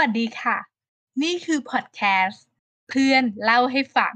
[0.00, 0.58] วัสดีค่ะ
[1.22, 2.46] นี่คือพอดแคสต์
[2.88, 4.14] เพื่อนเล่าให้ฟัง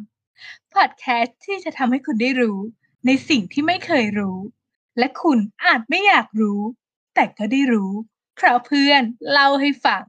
[0.74, 2.58] พอดแคสต์ที่จะทำให้คุณได้รู้
[3.06, 4.38] ในสิ่งที่ไม่เคยรู้
[4.98, 6.60] และคุณอาจไม่อยากรู้
[7.14, 7.92] แต่ก็ได้รู้
[8.36, 10.02] เพราะเพื่อนเล่าให้ฟัง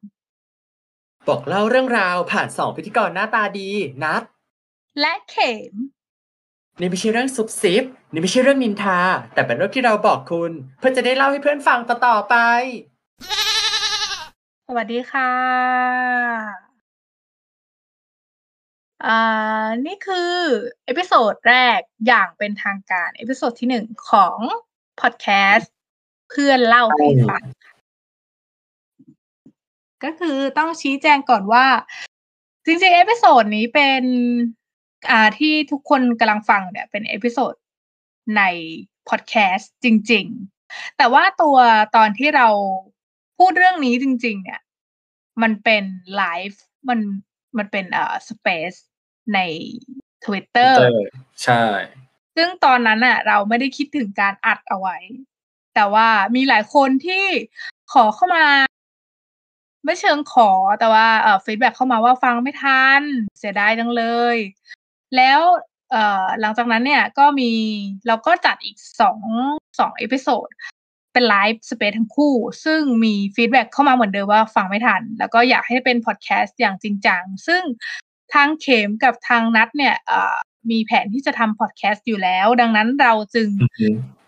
[1.27, 3.69] บอกเล่าเรื่องราวผ่านสองพิธีกรหน้าตาดี
[4.03, 4.23] นัด
[4.99, 5.73] และเข็ม
[6.79, 8.99] นี่ไม่ใช่เรื่องซุบซิบ นี่ไม่ใช่เรื่องนินทา
[9.33, 12.35] แต่เป็นเรื่องที่เราบอกคุณ เพื่อจะได้เล่าให้เพื่อนฟังต่อๆไป
[14.69, 15.31] สวัสดีค่ะ
[19.05, 20.31] อ่า นี่คือ
[20.85, 24.37] episode แรกอย่างเป็นทางการ episode ที่หนึ่งของ
[25.01, 25.71] พอดแคสต์
[26.29, 27.43] เพื่อนเล่าให้ฟัง
[30.03, 31.65] ก็คือต้องชี้แจงก่อนว่า
[32.65, 34.03] จริงๆ episode นี้เป็น
[35.09, 37.53] อ่าที่ทุกคนกำลังฟังเนี่ยเป็น episode
[38.37, 38.41] ใน
[39.09, 40.25] พอดแคสต์จริง
[40.61, 41.57] ๆ แต่ว่าตัว
[41.95, 42.47] ตอนที่เรา
[43.37, 44.61] พูดเรื่องนี้จริง ๆ เนี่ย
[45.41, 45.83] มันเป็น
[46.15, 46.99] ไลฟ์มัน
[47.57, 48.71] มันเป็นเอ่อ space
[49.33, 49.39] ใน
[50.25, 50.73] Twitter
[51.43, 51.63] ใช่
[52.35, 54.97] ซึ่งตอนนั้นอะเราไม่ได้คิดถึงการอัดเอาไว้
[55.75, 57.25] แต่ว่ามีหลายคนที่
[57.93, 58.45] ขอเข้ามา
[59.85, 63.01] ไม่เชิงขอแต่ว่าเอ่อ feedback เข้ามาว่าฟังไม่ทัน
[63.39, 64.03] เสียดายจังเล
[64.35, 64.37] ย
[65.15, 65.41] แล้ว
[65.91, 67.51] เอ่อหลังจากนั้นเนี่ยก็มี
[68.07, 69.19] เราก็จัดอีกสอง
[69.79, 70.47] สอง episode
[71.15, 72.33] เป็นไลฟ์ space ทั้งคู่
[72.65, 77.61] ซึ่งมี feedback เข้ามาเหมือนเดิมว่าฟังไม่ทัน แล้วก็อยากให้เป็นพอดแคสต์อย่างจริงจัง ซึ่ง
[78.33, 80.35] ทางเข็มกับทางนัดเนี่ยเอ่อ
[80.71, 83.49] มีแผนที่จะทำพอดแคสต์อยู่แล้ว ดังนั้นเราจึง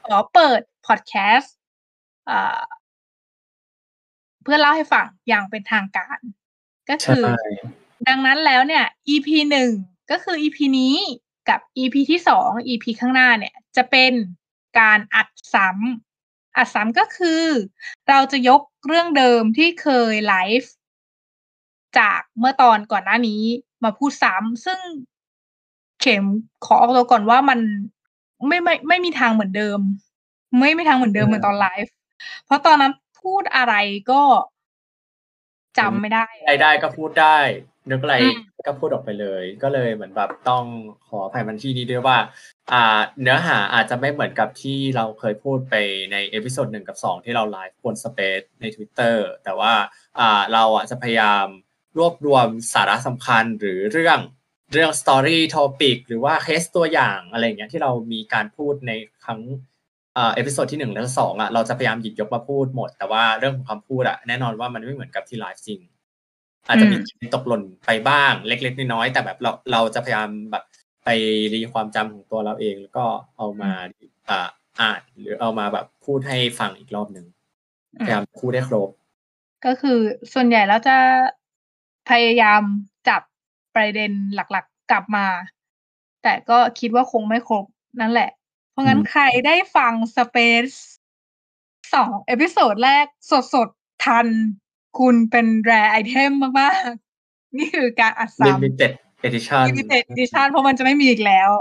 [0.05, 1.55] ขอเปิดพอดแคสต์
[4.43, 6.19] เพื่อเล่าให้ฟังอย่างเป็นทางการ
[6.89, 7.49] ก็คือใช่
[8.07, 9.69] ดังนั้นแล้วเนี่ย EP หนึ่ง
[10.11, 10.95] ก็คือ EP นี้
[11.49, 14.13] กับ EP ที่สอง EP ข้างหน้าเนี่ย จะเป็น
[14.79, 16.06] การอัดซ้ำ
[16.57, 17.43] อัดซ้ำก็คือ
[18.09, 20.71] เราจะยกเรื่องเดิมที่เคยไลฟ์
[21.99, 23.41] จากเมื่อตอนก่อนหน้านี้
[23.83, 24.79] มาพูดซ้ำซึ่ง
[26.01, 26.23] เข็ม
[26.65, 27.59] ขอออกตัวก่อนว่ามัน
[28.47, 29.79] ไม่ไม่ไม่มีทางเหมือนเดิม
[30.59, 31.93] ไม่มีทางเหมือนเดิมเหมือนตอนไลฟ์
[32.45, 32.93] เพราะตอนนั้น
[33.23, 33.75] พูดอะไร
[34.11, 34.21] ก็
[35.79, 37.37] จำไม่ได้อะไรได้ก็พูดได้
[37.91, 38.37] นึกอะไรอืม
[38.67, 40.63] ก็พูดออกไปเลย ก็เลยเหมือนแบบต้อง
[41.07, 42.23] ขออภัยมันที่นี้ด้วยว่าอ่า
[43.21, 45.75] เนื้อหาอาจจะไม่เหมือนกับที่เราเคยพูดไป
[46.11, 49.73] ใน episode หนึ่งกับสองที่เราไลฟ์บน space ใน Twitter แต่ว่า
[50.19, 51.47] อ่าเราอะจะพยายาม
[51.97, 54.19] รวบรวมสาระสำคัญหรือเรื่อง
[54.73, 58.91] เรื่อง story topic หรือว่าเคสตัวอย่างอะไรอย่างเงี้ยที่เรามีการพูดใน
[59.23, 59.41] ครั้ง
[60.13, 65.79] เอ่อ episode ที่หนึ่งและสองอะเราจะพยายามหยิบยกมาพูดหมด แต่ว่าเรื่องของคำพูดอะแน่นอนว่ามันไม่เหมือนกับที่ไลฟ์จริง
[66.67, 70.63] อาจจะมีตกหล่นไปบ้างเล็ก ๆ น้อยๆแต่แบบเราเราจะพยายามแบบ
[71.09, 71.17] ไป
[71.53, 73.05] re ความจำของตัวเราเอง แล้วก็
[73.37, 73.71] เอามา
[74.29, 74.47] อ่า
[74.79, 77.25] อ่านหรือเอามาแบบพูดให้ฟังอีกรอบหนึ่ง
[77.99, 78.89] พยายามพูดได้ครบ
[79.65, 79.99] ก็คือ
[80.33, 80.97] ส่วนใหญ่แล้วจะ
[82.09, 82.61] พยายาม
[83.09, 83.21] จับ
[83.75, 85.27] ประเด็นหลักๆกลับมา
[86.23, 87.65] แต่ก็คิดว่าคงไม่ครบ
[88.01, 88.29] นั่นแหละ
[88.71, 90.69] เพราะงั้นอืมใครได้ฟัง space
[91.93, 93.05] สอง episode แรก
[93.53, 94.27] สดๆ ทัน
[94.99, 96.91] คุณเป็น rare item มาก
[97.21, 101.51] ๆ นี่คือการอัดซ้ำ limited edition limited edition เพราะมันจะไม่มีอีกแล้ว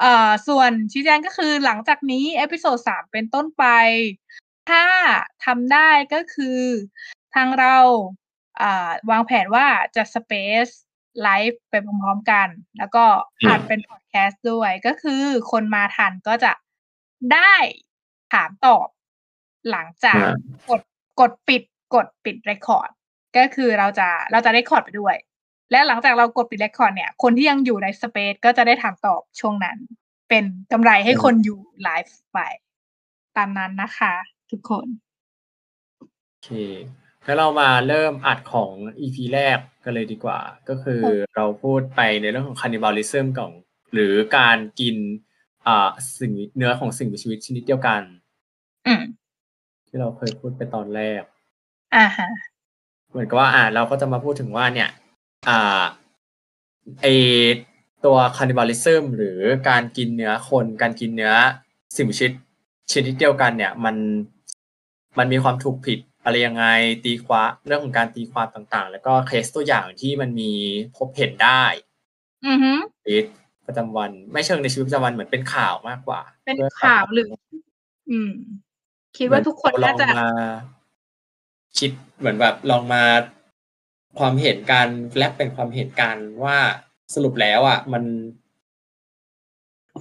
[0.00, 3.64] เอ่อส่วนชี้แจงก็คือหลังจากนี้ episode สามเป็นต้นไป
[4.70, 4.84] ถ้า
[5.44, 6.60] ทำได้ก็คือ
[7.34, 7.76] ทางเรา
[8.60, 9.66] อ่าวางแผนว่า
[9.96, 10.72] จะ Space
[11.22, 12.48] ไลฟ์ไปพร้อมๆกัน
[12.78, 13.04] แล้วก็
[13.48, 16.52] อัดเป็นพอดแคสต์ด้วยก็คือคนมาทันก็จะ
[17.32, 17.54] ได้
[18.32, 18.86] ถามตอบ
[19.70, 20.34] หลังจากอ่า
[20.70, 20.80] กด
[21.20, 21.62] กดปิด
[21.94, 22.90] กดปิด record
[23.36, 25.16] ก็คือเราจะเราจะ record ไปด้วย
[25.70, 29.78] และหลังจากเรากดปิด record เนี่ย คนที่ยังอยู่ใน space ก็จะได้ถามตอบช่วงนั้น
[30.28, 32.38] เป็นกำไรให้คนอยู่ไลฟ์ไป
[33.36, 34.14] ตามนั้นนะคะ
[34.50, 34.86] ทุกคน
[35.98, 36.50] โอเค
[37.24, 41.00] งั้นเรามาเริ่มอัดของ EP แรกกันเลยดีกว่า ก็คือ
[41.36, 43.52] เราพูดไปในเรื่องของ cannibalism ของ
[43.92, 44.96] หรือการกิน
[45.66, 48.02] อ่าสิ่งเนื้อของสิ่งมีชีวิตชนิดเดียวกัน
[48.86, 49.02] อืม
[49.88, 51.22] ที่เราเคยพูดไปตอนแรก
[51.96, 52.28] อ่าฮะ
[53.10, 54.88] เหมือนกับว่าอ่าเราก็จะมาพูดถึงว่าเนี่ย
[55.48, 55.82] อ่า
[57.00, 57.06] ไอ
[58.04, 61.32] ตัว cannibalism หรือการกินเนื้อคนการกินเนื้อ
[61.96, 62.32] สิ่งมีชีวิต
[62.92, 63.96] ชนิดเดียวกันเนี่ยมัน
[65.18, 66.64] มันมีความถูกผิดอะไรยังไง
[67.04, 70.50] ตีความเรื่องของการตีความต่างๆ แล้วก็เคสตัวอย่างที่มันมี
[70.96, 71.62] พบเห็นได้
[72.46, 72.72] อือฮึ
[73.04, 73.26] ชีวิต
[73.66, 77.30] ประจำวัน ไม่เชิงในชีวิตประจำวันเหมือนเป็นข่าวมากกว่า เป็นพื่อข่าวหรือ
[78.10, 78.30] อืม
[79.16, 80.30] คิดว่าทุกคนเหมือน่าจะลองมา
[81.78, 83.02] คิดเหมือนแบบลองมา
[84.18, 84.88] ความเห็นการ
[85.18, 86.56] แลกเป็นความเห็นกันว่า
[87.14, 88.04] สรุปแล้วอะมัน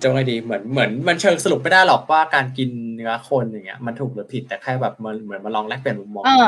[0.02, 6.48] จะว่าไงดีเหมือนเหมือนมันเชิงสรุปไม่ได้หรอกว่าการกินเนื้อคนอย่างเงี้ย มันถูกหรือผิดแต่แค่แบบมันเหมือนมาลองแลกเปลี่ยนมุมมองเออ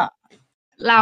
[0.87, 1.01] เรา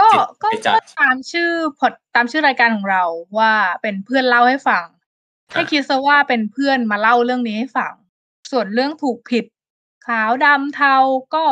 [0.00, 3.04] ก็จิตก็ไปจัดก็ตามชื่อพอดตามชื่อรายการของเรา
[3.38, 4.84] ว่าเป็นเพื่อนเล่าให้ฟัง
[5.50, 7.92] ให้อะคิดซะว่าเป็นเพื่อนมาเล่าเรื่องนี้ให้ฟัง
[8.50, 9.44] ส่วนเรื่องถูกผิด
[10.06, 10.94] ขาวดำเทา
[11.34, 11.44] ก็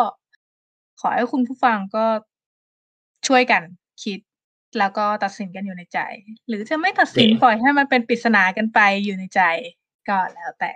[1.01, 2.07] ขอให้คุณผู้ฟังก็
[3.29, 3.63] ช่วยกัน
[4.05, 4.19] คิด
[4.79, 5.99] แล้วก็ตัดสินกันอยู่ในใจ
[6.49, 9.41] หรือจะไม่ตัดสินนี่ปล่อยให้มันเป็นปริศนากันไปอยู่ในใจ
[10.09, 10.73] ก็แล้วแต่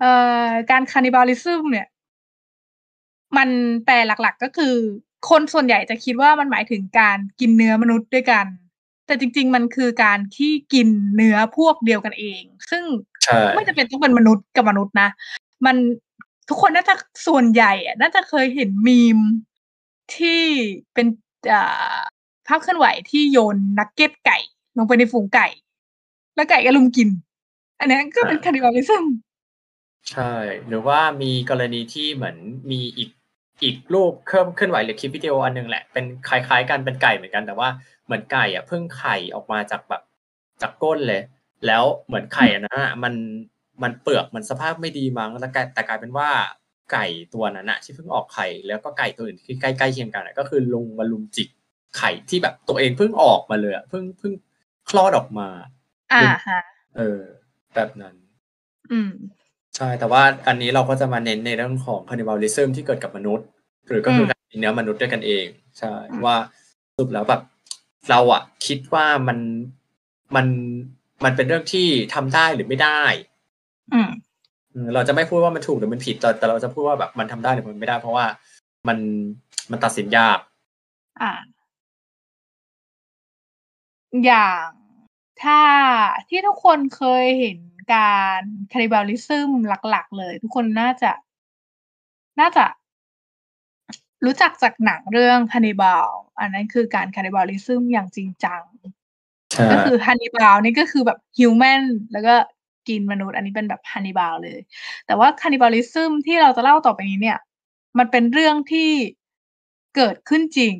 [0.00, 0.12] เอ่
[0.46, 1.86] อการคานิบาลิซึมเนี่ย
[3.36, 3.48] มัน
[3.84, 4.74] แปลหลักๆก็คือ
[5.30, 8.46] คนส่วนใหญ่จะคิดว่ามันหมายถึงการกินเนื้อมนุษย์ด้วยกัน
[9.06, 12.84] แต่จริง ๆ มันคือการที่กินเนื้อพวกเดียวกันเอง ซึ่ง
[13.22, 15.08] ใช่ไม่จำเป็นต้องเป็นมนุษย์กับมนุษย์นะ
[15.66, 15.76] มัน
[16.48, 16.94] ทุกคนน่าจะ
[17.26, 19.18] ส่วนใหญ่อะน่าจะเคยเห็นมีม
[20.16, 20.42] ที่
[20.94, 21.31] เป็นอ่า
[22.46, 24.38] ภาพเคลื่อนไหวที่โยนนักเก็ตไก่
[24.76, 25.48] ลงไปในฝูงไก่
[26.34, 27.08] แล้วไก่ก็ลุมกิน
[27.78, 29.04] อันนี้ก็เป็นคานิบาลิซึม
[30.10, 30.34] ใช่
[30.68, 32.36] หรือว่ามีกรณีที่เหมือน
[32.70, 33.10] มีอีก
[33.62, 37.68] อีกรูปเครื่องเคลื่อนไหวหรือคลิปวิดีโออันหนึงแหละเป็นคล้ายๆกันเป็นไก่เหมือนกันแต่ว่า
[38.04, 40.02] เหมือนไก่อะเพิ่งไข่ออกมาจากแบบ
[40.62, 41.22] จากก้นเลย
[41.66, 43.14] แล้วเหมือนไข่อันนั้นอะมัน
[43.82, 46.28] มันเปลือกมันสภาพไม่ดีมั้งแล้วแต่กลายเป็นว่า
[46.92, 51.48] ไก่ตัวนั้นอะที่เพิ่งออกไข่แล้วก็ไก่ตัวอื่นที่ใกล้ๆเคียงกันอะก็คือลุงมาลุมจิก
[51.98, 54.32] ไข่ที่แบบตัวเองเพิ่งออกมาเลยอะเพิ่งเพิ่ง
[54.90, 55.48] คลอดออกมา
[56.12, 56.60] อ่าฮะ
[56.96, 57.20] เออ
[57.74, 58.14] แบบนั้น
[58.92, 59.10] อืม
[59.76, 63.46] ใช่แต่ว่าอันนี้เราก็จะมาเน้นในเรื่องของ cannibalism ที่เกิดกับมนุษย์
[63.88, 65.46] หรือก็คือมการกินเนื้อมนุษย์ด้วยกันเอง
[65.78, 66.36] ใช่อืมว่า
[66.96, 67.42] สรุดแล้วแบบ
[68.10, 69.38] เราอะคิดว่ามัน
[70.36, 70.46] มัน
[71.24, 73.02] มันเป็นเรื่องที่ทำได้หรือไม่ได้
[73.94, 74.10] อืมอืม
[74.94, 78.24] เราจะไม่พูดว่ามันถูกหรือมันผิดแต่แต่เราจะพูดว่าแบบมันทำได้หรือมันไม่ได้ เพราะว่า
[78.88, 78.98] มัน
[79.70, 80.38] มันตัดสินยาก
[81.22, 81.32] อ่า
[84.24, 84.66] อย่าง
[85.42, 85.60] ถ้า
[86.28, 87.58] ที่ทุกคนเคยเห็น
[87.94, 88.40] การ
[88.72, 91.12] คานิบาลิซึมหลัก ๆ เลย ทุกคนน่าจะ
[92.40, 92.64] น่าจะ
[94.24, 96.08] รู้จักจากหนังเรื่องฮันนิบาล
[96.40, 98.62] อันนั้นคือการคานิบาลิซึมอย่างจริงจัง
[99.52, 101.82] ใช่ก็คือฮันนิบาลนี่ก็คือแบบฮิวแมน
[102.12, 102.34] แล้วก็
[102.88, 104.58] กินมนุษย์ อันนี้เป็นแบบฮันนิบาลเลย
[105.06, 107.38] แต่ว่าคานิบาลิซึมที่เราจะเล่าต่อไปนี้เนี่ย
[107.98, 108.90] มันเป็นเรื่องที่
[109.96, 110.74] เกิดขึ้นจริง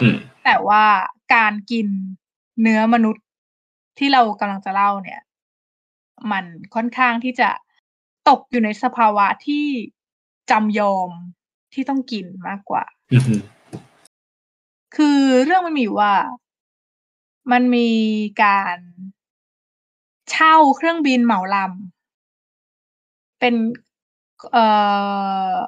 [0.00, 0.84] อืมแต่ว่า
[1.34, 1.86] การกิน
[2.60, 3.24] เนื้อมนุษย์
[3.98, 5.20] ที่เรากำลังจะเล่าเนี่ย
[6.32, 6.44] มัน
[6.74, 7.50] ค่อนข้างที่จะ
[8.28, 9.66] ตกอยู่ในสภาวะที่
[10.50, 11.10] จำยอม
[11.72, 13.40] ที่ต้องกินมากกว่าอืม
[14.96, 16.14] คือเรื่องมันมีอยู่ว่า
[17.52, 17.90] มันมี
[18.42, 18.76] การ
[20.32, 23.54] เช่าเครื่องบินเหมาลำเป็น
[24.52, 24.64] เอ่
[25.54, 25.58] อ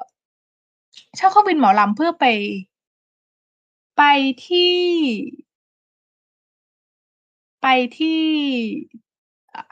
[1.17, 2.25] เช่าเครื่องบินเหมาลำเพื่อไป
[3.97, 4.01] ไป
[4.47, 4.75] ที่
[7.61, 7.67] ไป
[7.97, 8.21] ที่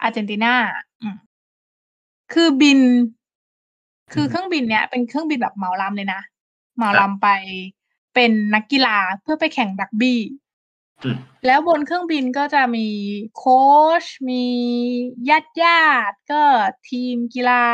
[0.02, 0.54] อาร์เจนตินา
[1.02, 1.18] อืม
[2.34, 2.80] คือบิน
[4.14, 6.22] คือเครื่องบินเนี้ยเป็นเครื่องบินแบบเหมาลำเลยนะ
[6.76, 7.28] เหมาลำไป
[8.14, 10.43] เป็นนักกีฬาเพื่อไปแข่งรักบี้อืม
[11.46, 12.88] แล้วบนเครื่องบินก็จะมี
[13.38, 13.62] โค้
[14.02, 14.46] ชมี
[15.30, 16.42] ญาติญาติๆก็
[16.90, 17.66] ทีมกีฬา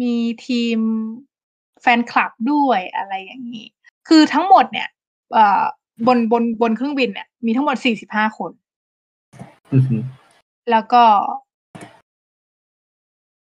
[0.00, 0.14] มี
[0.46, 0.78] ทีม
[1.82, 3.66] แฟนคลับด้วยอะไรอย่างนี้
[4.08, 4.88] คือทั้งหมดเนี่ย
[5.32, 5.62] เอ่อ
[6.06, 7.76] บนบนบนเครื่องบินเนี่ยมีทั้งหมด
[8.08, 8.50] 45คน
[9.72, 10.02] อืม
[10.70, 11.04] แล้วก็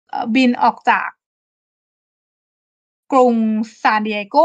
[0.09, 1.09] เอ่อบินออกจาก
[3.13, 3.35] กรุง
[3.83, 4.37] ซานดิเอโก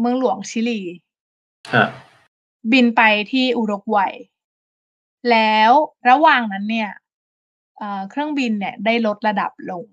[0.00, 0.80] เมืองหลวงชิลี
[1.74, 1.86] ฮะ
[2.72, 4.14] บินไปที่อุรุกวัย
[5.30, 5.70] แล้ว
[6.08, 6.90] ระหว่างนั้นเนี่ย
[7.78, 9.86] เอ่อเครื่องบินเนี่ยได้ลดระดับลง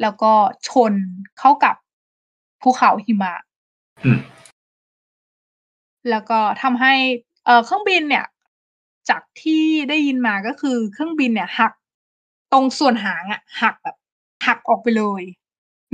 [0.00, 0.32] แล้วก็
[0.68, 0.94] ชน
[1.38, 1.74] เข้ากับ
[2.62, 3.34] ภูเขาหิมะ
[4.04, 4.20] อืม
[6.10, 6.94] แล้วก็ทำให้
[7.44, 8.24] เอ่อเครื่องบินเนี่ย
[9.08, 11.72] จากที่ได้ยินมาก็คือเครื่องบินเนี่ย หัก
[12.52, 13.96] ตรงส่วนหางอะหักแบบ
[14.46, 15.22] หักออกไปเลย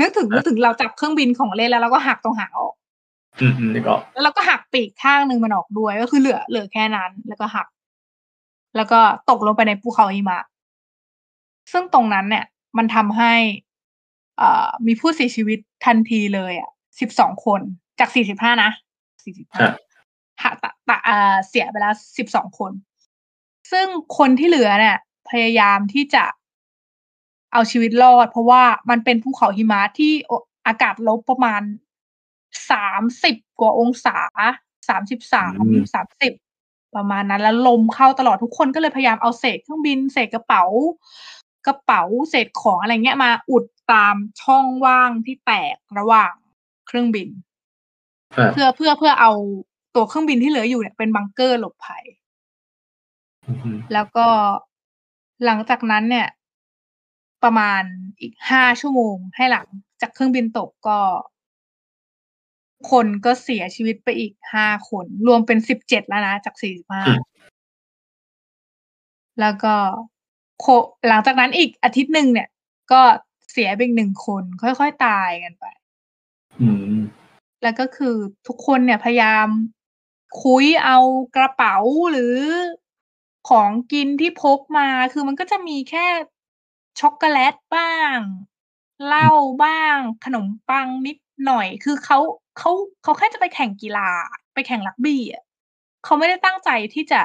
[0.01, 2.75] นึกถึงนึกถึงเราจับเครื่องบินของเล่นแล้วเราก็หักตรงหางออก
[3.41, 7.67] อืมอืมนี่ก็แล้วเราก็หักปีกข้างหนึ่งมันออกด้วยก็คือเหลือเหลือแค่นั้น แล้วก็หัก
[8.77, 10.41] แล้วก็ตกลงไปในภูเขาหิมะ
[11.73, 12.45] ซึ่งตรงนั้นเนี่ย
[12.77, 13.33] มันทำให้
[14.37, 16.71] เอ่อมีผู้เสียชีวิตทันทีเลยอะ
[17.01, 17.61] สิบสองคน
[17.99, 18.71] จากสี่สิบห้านะ
[19.25, 19.75] สี่สิบห้าฮะ
[20.43, 22.73] หะตะตะอ่าเสียไปแล้วสิบสองคน
[23.73, 23.87] ซึ่ง
[24.19, 24.97] คนที่เหลือเนี่ย
[25.31, 26.25] พยายามที่จะ
[27.53, 30.13] เอาชีวิตรอด เพราะว่ามันเป็นภูเขาหิมะที่
[30.67, 31.63] อากาศลบประมาณ
[32.71, 34.19] สามสิบกว่าองศา
[34.89, 36.33] สามสิบสามอืมสามสิบ
[36.97, 40.65] ประมาณนั้นแล้วลมเข้าตลอดทุกคนก็เลยพยายามเอาเศษเครื่องบินเศษกระเป๋า
[41.67, 46.35] กระเป๋าเศษของอะไรเงี้ยมาอุดตามช่องว่างที่แตกระหว่าง
[46.87, 47.29] เครื่องบิน
[48.37, 49.33] ฮะเพื่อเพื่อเพื่อเอา
[49.95, 52.05] ตัวเครื่องบินที่เหลืออยู่เนี่ยเป็นบังเกอร์หลบภัย
[53.47, 54.27] อืมแล้วก็
[55.45, 56.29] หลังจากนั้นเนี่ย
[57.43, 57.83] ประมาณ
[58.21, 59.67] อีกห้าชั่วโมงให้หลัง
[60.01, 60.99] จากเครื่องบินตกก็
[62.91, 67.23] คนก็เสียชีวิตไปอีกห้าคน รวมเป็นสิบเจ็ดแล้วนะ จากสี่สิบห้าอืม
[69.41, 69.75] แล้วก็
[70.61, 70.67] โค
[71.09, 72.49] หลังจากนั้นอีกอาทิตย์หนึ่งเนี่ย
[72.93, 73.01] ก็
[73.51, 75.65] เสียไปอีกหนึ่งคน ค่อยๆตายกันไป
[76.61, 76.97] อืม
[77.63, 79.49] แล้วก็คือทุกคนเนี่ยพยายาม
[80.45, 80.99] คุยเอา
[81.37, 81.77] กระเป๋า
[82.11, 82.37] หรือ
[83.51, 86.07] ของกินที่พกมา คือมันก็จะมีแค่
[87.01, 88.19] ช็อกโกแลตบ้าง
[89.07, 89.31] เหล้า
[89.65, 92.19] บ้าง ขนมปังนิดหน่อย คือเขา
[92.61, 94.09] เขาเขาแค่จะไปแข่งกีฬา
[94.55, 95.43] ไปแข่งรักบี้อะ
[96.05, 97.21] เขาไม่ได้ตั้งใจที่จะ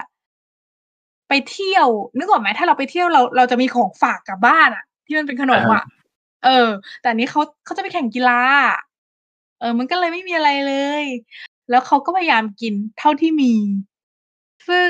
[1.30, 1.88] ไปเที่ยว
[2.18, 5.84] นึกออกไหมถ้าเราไปเที่ยวเราเราจะมีของฝากกลับบ้านอะ ที่มันเป็นขนมอะ
[6.46, 6.70] เออ
[7.02, 8.40] แต่อันนี้เขาเขาจะไปแข่งกีฬา
[9.60, 10.74] เออ มันก็เลยไม่มีอะไรเล
[11.04, 11.06] ย
[11.70, 13.54] แล้วเขาก็พยายามกินเท่าที่มี
[14.68, 14.90] ซึ่ง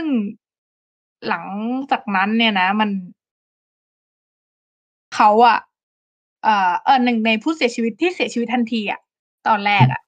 [1.28, 1.46] หลัง
[1.92, 2.90] จากนั้นเนี่ยนะ มัน
[5.16, 5.58] เขาอะ
[6.44, 9.00] เอ่อเออหนึ่งในผู้เสียชีวิตที่เสียชีวิตทันทีอะ
[9.48, 10.02] ตอนแรกอะ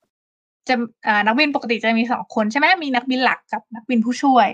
[0.70, 0.76] จะ
[1.08, 4.48] อ่านักบินปกติจะมีสองคนใช่ไหมมีนักบินหลักกับนักบินผู้ช่วย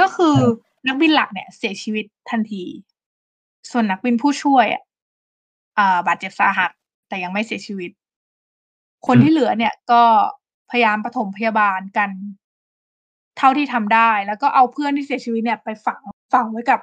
[0.00, 0.36] ก็คือ
[0.86, 2.64] นักบินหลักเนี่ย เสียชีวิตทันที
[3.70, 4.82] ส่วนนักบินผู้ช่วยอะ
[5.78, 6.70] อ่าบาดเจ็บสาหัส
[7.08, 7.90] แต่ยังไม่เสียชีวิต
[9.06, 10.02] คนอืมที่เหลือเนี่ยก็
[10.70, 12.10] พยายามปฐมพยาบาลกัน
[13.38, 16.00] เท่าที่ทำได้ แล้วก็เอาเพื่อนที่เสียชีวิตเนี่ยไปฝัง
[16.32, 16.80] ฝังไว้กับ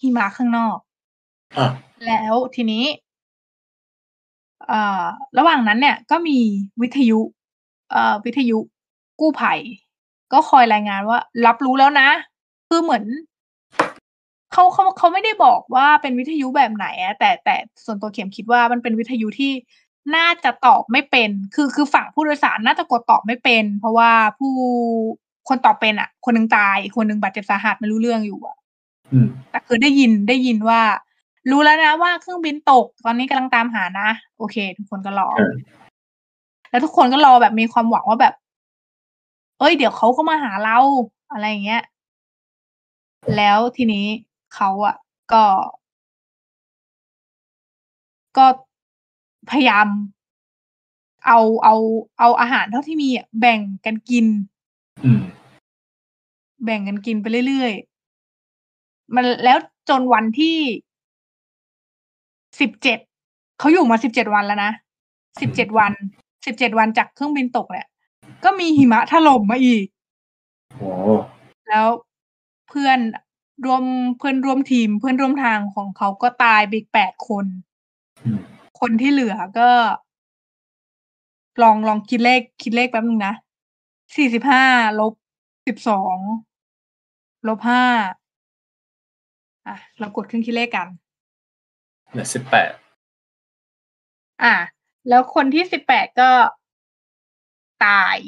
[0.00, 0.76] หิมะข้างนอก
[1.56, 1.66] อะ
[2.06, 2.84] แล้วทีนี้
[4.66, 5.04] เอ่อ
[5.38, 6.38] ระหว่างนั้นเนี่ยก็มี
[6.82, 7.39] วิทยุเอ่อ
[8.24, 8.58] วิทยุ
[9.20, 9.60] กู้ภัย
[10.32, 12.08] ก็คอยรายงานว่า รับรู้แล้วนะ
[12.68, 13.04] คือเหมือน
[14.52, 19.52] เขาเขาเขาไม่ได้บอกว่าเป็นวิทยุแบบไหนอะแต่แต่ส่วนตัวเข็มคิดว่ามันเป็นวิทยุที่
[20.16, 24.52] น่าจะตอบไม่เป็น คือคือฝั่งผู้โดยสารน่าจะกดตอบไม่เป็น เพราะว่าผู้
[25.48, 28.56] คนตอบเป็นอะคนหนึงตายอีกคนหนึงบาดเจ็บสาหัสไม่รู้เรื่องอยู่อะ
[29.12, 30.80] อืมแต่คือได้ยินได้ยินว่า
[31.50, 35.52] รู้แล้วนะว่าเครื่องบินตก ตอนนี้กำลังตามหานะ โอเค ทุกคนก็รอเออ
[36.70, 38.34] แล้วทุกคนก็รอแบบมีความหวังว่าแบบ
[39.58, 40.78] เอ้ย เดี๋ยวเขาก็มาหาเรา
[41.32, 41.82] อะไรอย่างเงี้ย
[43.36, 44.06] แล้วทีนี้
[44.54, 44.96] เขาอะ
[45.32, 45.44] ก็
[48.36, 48.46] ก็
[49.50, 49.86] พยายาม
[51.26, 51.74] เอาเอา
[52.18, 54.26] เอาอาหารเท่าที่มีอะแบ่งกันกิน
[55.04, 55.22] อืม
[56.64, 59.58] แบ่งกันกินไปเรื่อยๆ มันแล้ว
[59.88, 60.56] จนวันที่
[62.60, 62.98] สิบเจ็ด
[63.58, 64.72] เขาอยู่มาสิบเจ็ดวันแล้วนะ
[65.40, 65.92] สิบเจ็ดวัน
[66.46, 67.86] สิบเจ็ดวันจากเครื่องบินตกเนี่ย
[68.44, 69.86] ก็มีหิมะถล่มมาอีก
[70.78, 70.90] โอ้
[71.68, 71.88] แล้ว
[72.68, 72.98] เพื่อน
[73.64, 73.84] ร่วม
[74.18, 77.46] เพื่อนร่วมทีมเพื่อนร่วมทางของเขาก็ตายไปอีกแปดคน
[78.24, 78.40] อืม
[78.80, 79.70] คนที่เหลือก็
[81.62, 83.34] ลองลองคิดเลขคิดเลขแป๊บนึงนะ
[84.16, 84.64] สี่สิบห้า
[85.00, 85.12] ลบ
[85.66, 86.18] สิบสอง
[87.48, 87.84] ลบห้า
[89.66, 90.88] อะ เรากดเครื่องคิดเลขกัน
[92.10, 92.70] เหลือสิบแปด
[94.42, 94.54] อะ
[95.10, 96.30] แล้วคนที่สิบแปดก็
[97.86, 98.18] ตาย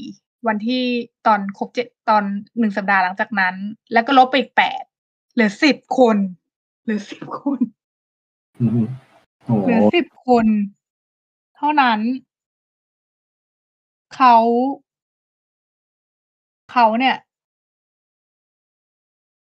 [0.46, 0.84] วันที่
[1.26, 2.24] ตอนครบเจ็ดตอน
[2.58, 3.54] หนึ่งสัปดาห์หลังจากนั้น
[3.92, 4.82] แล้วก็ลบไปอีกแปด
[5.32, 6.16] เหลือสิบคน
[6.82, 7.58] เหลือสิบคน
[8.60, 8.86] อืม
[9.44, 10.46] โอ้เหลือสิบคน
[11.56, 12.00] เท่านั้น
[14.14, 14.36] เขา
[16.72, 17.16] เขาเนี่ย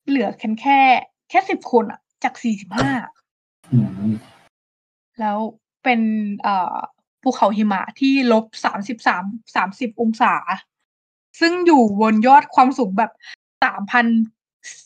[0.07, 0.79] เหลือแค่แค่
[1.29, 2.91] แค่สิบคนอะจากสี่สิบห้า
[3.73, 3.77] อื
[4.11, 4.13] ม
[5.19, 5.37] แล้ว
[5.83, 6.01] เป็น
[6.41, 6.77] เอ่อ
[7.23, 9.23] ภูเขาหิมะที่ลบสามสิบสาม
[9.55, 10.33] สามสิบองศา
[11.39, 13.11] ซึ่งอยู่บนยอดความสูงแบบ
[13.63, 14.05] สามพัน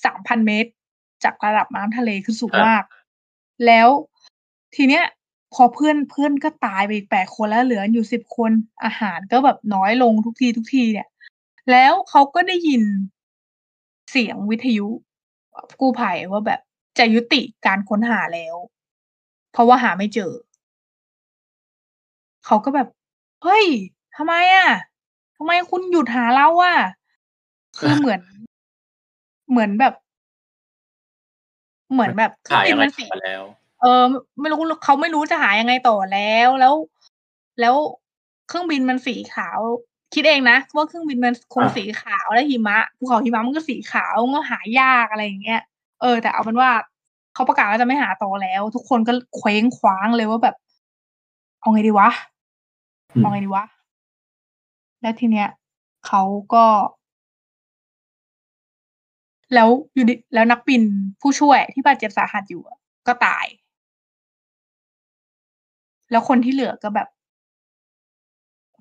[0.06, 0.72] สามพันเมตร
[1.24, 2.84] จากระดับน้ำทะเลคือสูงมาก
[3.66, 3.88] แล้ว
[4.76, 5.04] ทีเนี้ย
[5.54, 8.52] พอเพื่อนเพื่อนก็ตายไปอีกแปดคนแล้วเหลืออยู่สิบคน
[8.84, 11.08] อาหารก็แบบน้อยลงทุกทีทุกทีเนี่ย
[11.72, 12.84] แล้วเขาก็ได้ยิน
[14.12, 14.88] เสียงวิทยุ
[15.80, 16.62] กู้ภัยว่าแบบ
[17.00, 18.56] จะยุติการค้นหาแล้ว
[19.52, 20.32] เพราะว่าหาไม่เจอ
[22.48, 22.88] เขาก็แบบ
[23.44, 23.66] เฮ้ย
[24.18, 24.70] ทำไมอะ
[25.38, 26.78] ทำไมคุณหยุดหาเราอะ
[27.78, 28.22] คือเหมือน
[29.50, 29.94] เหมือนแบบ
[31.94, 33.44] เหมือนแบบเครื่อขางยบินอะไรมันสีมาแล้ว
[33.82, 34.04] เออ
[34.40, 36.74] ไม่รู้ เขาไม่รู้จะหายังไงต่อแล้ว แล้ว
[37.60, 37.76] แล้ว
[38.48, 39.60] เครื่องบินมันสีขาว
[40.14, 45.62] คิดเองนะว่าเครื่องบินมันคงอะ สีขาว แล้วหิมะ ภูเขาหิมะมันก็สีขาว มันก็หายาก อะไรอย่างเงี้ย
[46.02, 46.70] เออ แต่เอาเป็นว่า
[47.34, 50.56] เขาประกาศว่าจะไม่หาต่อแล้ว ทุกคนก็เคว้งคว้างเลยว่าแบบ
[51.60, 52.10] เอาไงดีวะ
[53.14, 53.66] อืมเอาไงดีวะ
[55.02, 55.48] แล้วทีเนี้ย
[56.08, 56.22] เขา
[56.54, 56.66] ก็
[59.54, 60.82] แล้วอยู่ดี แล้วนักบิน
[61.22, 63.46] ผู้ช่วยที่บาดเจ็บสาหัสอยู่อะ ก็ตาย
[66.12, 67.08] แล้วคนที่เหลือก็แบบ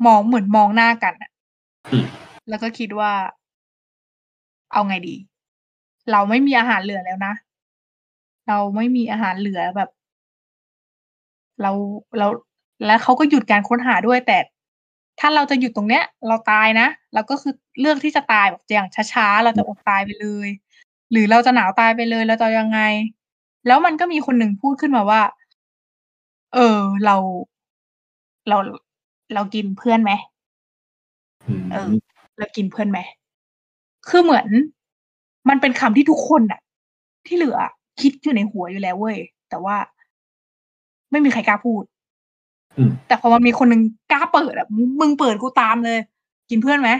[0.06, 1.30] มอง เหมือนมองหน้ากันอะ
[1.92, 2.06] อืม
[2.48, 3.12] แล้วก็คิดว่า
[4.72, 5.14] เอาไงดี
[6.10, 7.34] เราไม่มีอาหารเหลือแล้วนะ
[8.48, 9.90] เราไม่มีอาหารเหลือแบบ
[11.62, 11.70] เรา
[12.18, 12.26] เรา
[12.84, 14.38] แล้วเขาก็หยุดการค้นหาด้วยแต่
[15.20, 20.48] ถ้าเราจะหยุดตรงเนี้ย เราตายนะเราก็คือเลือกที่จะตายแบบอย่างช้าๆเราจะอดตายไปเลย
[21.10, 22.80] หรือเราจะหนาวตายไปเลยเราจะยังไง
[23.66, 25.22] แล้วมันก็มีคนหนึ่งพูดขึ้นมาว่า
[26.54, 27.16] เออเรา
[28.48, 28.56] เรา
[29.34, 30.12] เรากินเพื่อนไหม
[31.48, 31.90] อืมเออ
[32.38, 32.98] เรากินเพื่อนไหม
[34.08, 34.48] คือเหมือน
[35.48, 36.60] มันเป็นคำที่ทุกคนน่ะ
[37.26, 37.58] ที่เหลือ
[38.00, 39.18] คิดอยู่ในหัวอยู่แล้วเว้ย
[39.48, 39.76] แต่ว่า
[41.10, 41.95] ไม่มีใครกล้าพูดอืม
[43.06, 44.66] แต่พอมันมีคนหนึ่งกล้าเปิดอะ
[45.00, 45.98] มึงเปิดกูตามเลย
[46.50, 46.90] กินเพื่อนไหม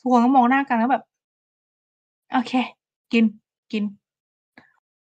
[0.00, 1.04] ทุกคนก็มองหน้ากันแล้วแบบ
[2.32, 2.52] โอเค
[3.12, 3.24] กิน
[3.72, 3.84] กิน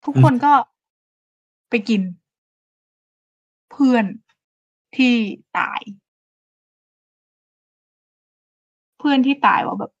[0.04, 0.52] ทุกคนก็
[1.70, 2.02] ไปกิน
[3.70, 4.04] เพื่อน
[4.96, 5.14] ที่
[5.58, 5.80] ตาย
[8.98, 9.92] เพื่อนที่ตายว่าแบบ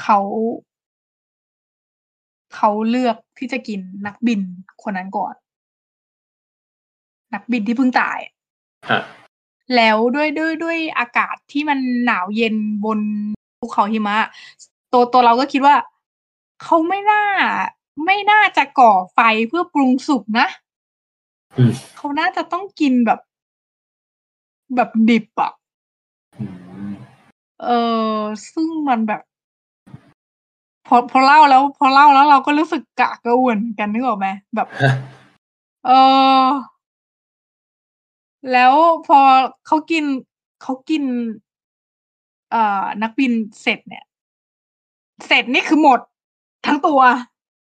[0.00, 0.18] เขา
[2.54, 4.40] เขาเลือกที่จะกินนักบิน
[4.82, 5.34] คนนั้นก่อน
[7.34, 8.32] นักบินที่เพิ่งตายอะ
[8.90, 9.02] ฮะ
[9.76, 13.00] แล้วด้วยด้วยด้วยอากาศที่มันหนาวเย็นบน
[13.58, 14.16] ภูเขาหิมะ
[14.92, 15.76] ตัวตัวเราก็คิดว่า
[16.62, 17.22] เขาไม่น่า
[18.04, 20.46] ไม่น่าจะก่อไฟเพื่อปรุงสุกนะ
[21.56, 23.20] อืมเขาน่าจะต้องกินแบบ
[24.76, 25.52] แบบดิบอะ
[26.40, 26.44] อื
[26.90, 26.92] ม
[27.64, 27.68] เอ
[28.12, 28.16] อ
[28.52, 29.20] ซึ่งมันแบบ
[30.86, 34.92] พอพอเล่าแล้ว พอเล่าแล้วเราก็รู้สึกกะกระอ่วนเหมือนกันนึกออกไหมแบบฮะ
[35.86, 35.90] เอ
[36.42, 36.46] อ
[38.52, 38.74] แล้ว
[39.06, 39.20] พอ
[39.66, 40.04] เขากิน
[40.62, 41.04] เขากิน
[42.50, 43.32] เอ่อ นักบิน
[43.62, 44.04] เสร็จเนี่ย
[45.26, 46.00] เสร็จนี่คือหมด
[46.66, 47.00] ทั้งตัว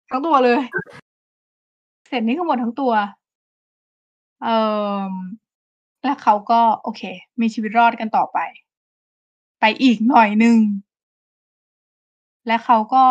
[0.10, 0.60] ทั้งตัวเลย
[2.08, 2.94] เสร็จนี่คือหมดทั้งตัว
[4.42, 4.56] เอ่
[5.10, 5.12] อ
[6.04, 7.02] แล้วเขาก็ โอเค
[7.42, 8.40] มีชีวิตรอดกันต่อไป
[9.60, 10.58] ไปอีกหน่อยหนึ่ง
[12.48, 13.04] และเขาก็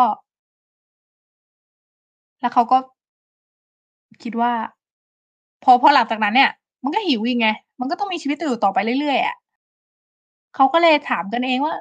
[2.41, 2.77] แล้วเขาก็
[4.23, 4.53] คิดว่า
[5.63, 6.51] พอพอหลังจากนั้นเนี่ย
[6.83, 7.47] มันก็หิวอีกไง
[7.79, 9.35] มันก็ต้องมีชีวิตอยู่ต่อไปเรื่อยๆอะ
[10.55, 11.75] เขาก็เลยถามกันเองว่า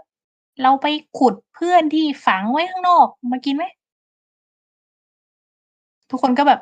[0.62, 0.86] เราไป
[1.18, 3.64] ขุดเพื่อนที่ฝังไว้ข้างนอกมากินไหม
[6.10, 6.60] ทุกคนก็แบบ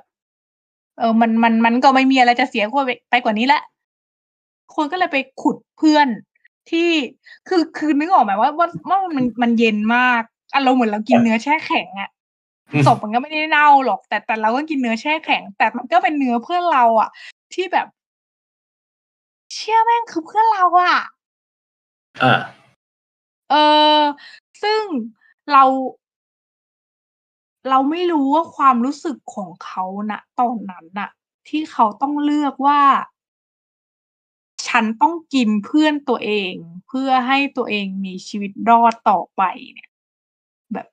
[0.98, 3.62] เออมันมันมันก็ไม่มีอะไรจะเสียกว่าไปไปกว่านี้แล้ว
[4.74, 6.06] คนก็เลยไปขุดเพื่อน
[6.70, 6.88] ที่
[7.48, 10.22] คือคือนึกออกไหมว่าว่าว่ามันมันเย็นมาก
[10.54, 12.10] อารมณ์เหมือนเรากินเนื้อแช่แข็งอะ
[12.86, 17.08] ศพมันก็ไม่ได้เน่าหรอก แต่แต่เราก็กินเนื้อแช่แข็ง แต่มันก็เป็นเนื้อเพื่อนเราอะ
[17.54, 20.96] ที่แบบเชื่อแม่งคือเพื่อนเราอะ
[22.22, 22.34] อ่า
[23.50, 23.54] เอ
[23.98, 24.00] อ
[24.62, 24.82] ซึ่ง
[25.52, 25.64] เรา
[27.68, 31.10] เราไม่รู้ว่าความรู้สึกของเขาณตอนนั้นน่ะ
[31.48, 32.80] ที่เขาต้องเลือกว่า
[34.68, 36.54] ฉันต้องกินเพื่อนตัวเอง
[36.88, 39.42] เพื่อให้ตัวเองมีชีวิตรอดต่อไป
[39.72, 39.90] เนี่ย
[40.72, 40.86] แบบ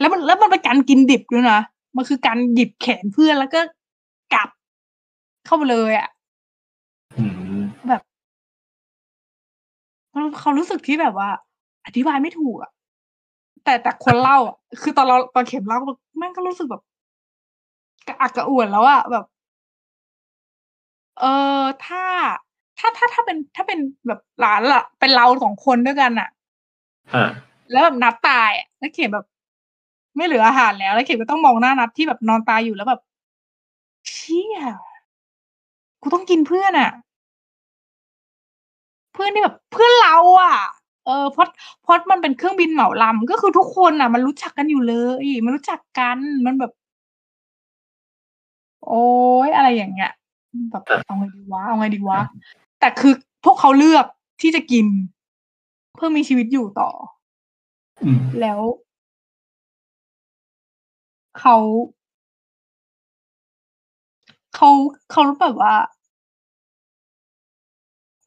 [0.00, 1.60] แล้วมันแล้วมันเป็นการกินดิบด้วยนะ
[1.96, 3.60] มันคือการหยิบแขนเพื่อนแล้วก็
[4.34, 4.48] กัด
[5.46, 6.08] เข้าไปเลยอะ
[10.14, 11.28] มันเขารู้สึกที่แบบว่า
[11.86, 12.70] อธิบายไม่ถูกอะ
[13.64, 15.78] แต่แต่คนเล่าอะคือตอนเราตอนเข็มเล่า
[16.18, 16.82] แม่งก็รู้สึกแบบ
[18.06, 19.24] กระอักกระอ่วนแล้วอะแบบ
[21.20, 21.24] เอ
[21.58, 22.02] อถ้า
[22.78, 26.28] ถ้าถ้าถ้าเป็นถ้าเป็นแบบหลานละเป็นเราสองคนด้วยกันอะ
[27.14, 27.26] ฮะ
[27.70, 29.26] แล้วแบบนัดตายอะแล้วเข็มแบบ
[30.16, 33.00] ไม่เหลืออาหารแล้ว แล้วเข็มก็ต้องมองหน้านัดที่แบบนอนตายอยู่แล้วแบบ
[34.10, 34.58] เชี่ย
[36.02, 36.90] กูต้องกินเพื่อนอะ
[39.14, 40.56] เพื่อนที่แบบเพื่อนเราอะ
[41.06, 41.46] เออเพราะ
[41.82, 46.72] เพราะมันเป็นเครื่องบินเหมาลำก็คือทุกคนอะมันรู้จักกันอยู่เลยมันรู้จักกันมันแบบ
[48.86, 49.04] โอ้
[49.46, 50.12] ยอะไรอย่างเงี้ย
[50.70, 52.20] แบบเอาไงดีวะเอาไงดีวะ
[52.80, 53.12] แต่คือ
[53.44, 54.06] พวกเขาเลือก
[54.40, 54.86] ที่จะกิน
[55.94, 56.90] เพื่อมีชีวิตอยู่ต่อ
[58.04, 58.60] อืมแล้ว
[61.40, 61.56] เขา
[64.54, 64.68] เขา
[65.10, 65.74] เขาแบบว่า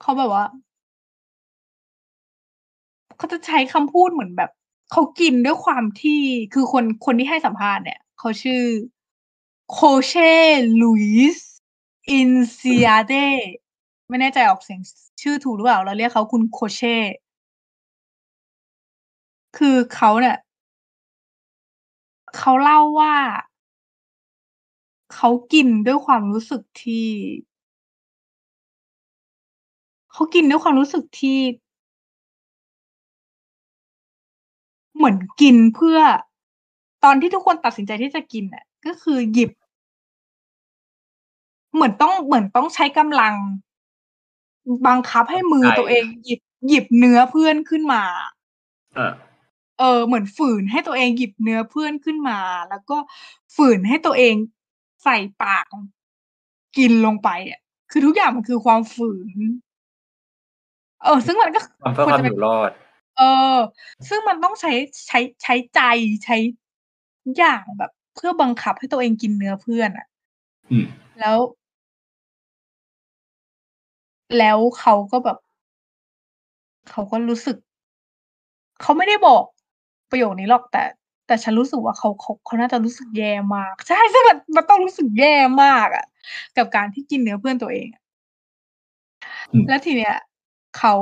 [0.01, 0.43] เขาแบบว่า
[3.17, 4.51] เขาจะใช้คำพูดเหมือนแบบ
[4.91, 6.21] เขากินด้วยความที่
[6.53, 8.61] คือคนคนที่ให้สัมภาษณ์เนี่ยเขาชื่อ
[9.71, 10.33] โคเช่
[10.81, 11.05] ลุย
[11.37, 11.51] ส์
[12.11, 13.13] อินเซียเด
[14.09, 14.81] ไม่แน่ใจออกเสียง
[15.21, 16.97] ชื่อถูกหรือเปล่า เราเรียกเขาคุณโคเช่
[19.57, 20.37] คือเขาเนี่ย
[22.37, 23.15] เขาเล่าว่า
[25.13, 27.07] เขากินด้วยความรู้สึกที่
[30.11, 31.37] เขากินด้วยความรู้สึกที่
[34.97, 35.99] เหมือนกินเพื่อ
[37.03, 39.51] ตอนที่ทุกคนตัดสินใจที่จะกินน่ะ ก็คือหยิบ
[41.73, 43.35] เหมือนต้องเหมือนต้องใช้กำลัง
[44.87, 48.03] บังคับให้มือใช่ตัวเองหยิบหยิบเนื้อเพื่อนขึ้นมา
[48.97, 49.11] อ่า
[49.79, 52.97] เออเหมือนฝืนให้ตัวเองหยิบเนื้อเพื่อนขึ้นมา แล้วก็
[53.55, 54.35] ฝืนให้ตัวเอง
[55.03, 55.65] ใส่ปาก
[56.77, 57.59] กินลงไปอะ
[57.91, 59.37] คือทุกอย่างมันคือความฝืน
[61.03, 62.71] เออ ซึ่งมันก็ทำเพื่อความอยู่รอด
[63.17, 63.21] เอ
[63.55, 63.57] อ
[64.07, 64.71] ซึ่งมันต้องใช้
[65.07, 65.79] ใช้ใช้ใจ
[66.23, 66.37] ใช้
[67.37, 70.07] อย่างแบบ เพื่อบังคับให้ตัวเองกินเนื้อเพื่อนอะ
[70.71, 70.85] อืม
[71.19, 71.37] แล้ว
[74.37, 75.37] แล้วเขาก็แบบ
[76.89, 77.57] เขาก็รู้สึก
[78.81, 79.43] เขาไม่ได้บอก
[80.09, 80.83] ประโยคนี้หรอกแต่
[81.27, 86.05] แต่ฉันรู้สึกว่าเขาเขาเขาน่าจะรู้สึกแย่มาก ใช่ซึ่งมันมันต้องรู้สึกแย่มากอะ
[86.57, 88.03] กับการที่กินเนื้อเพื่อนตัวเองอะ
[89.51, 90.15] อืมแล้วทีเนี้ย
[90.77, 90.93] เขา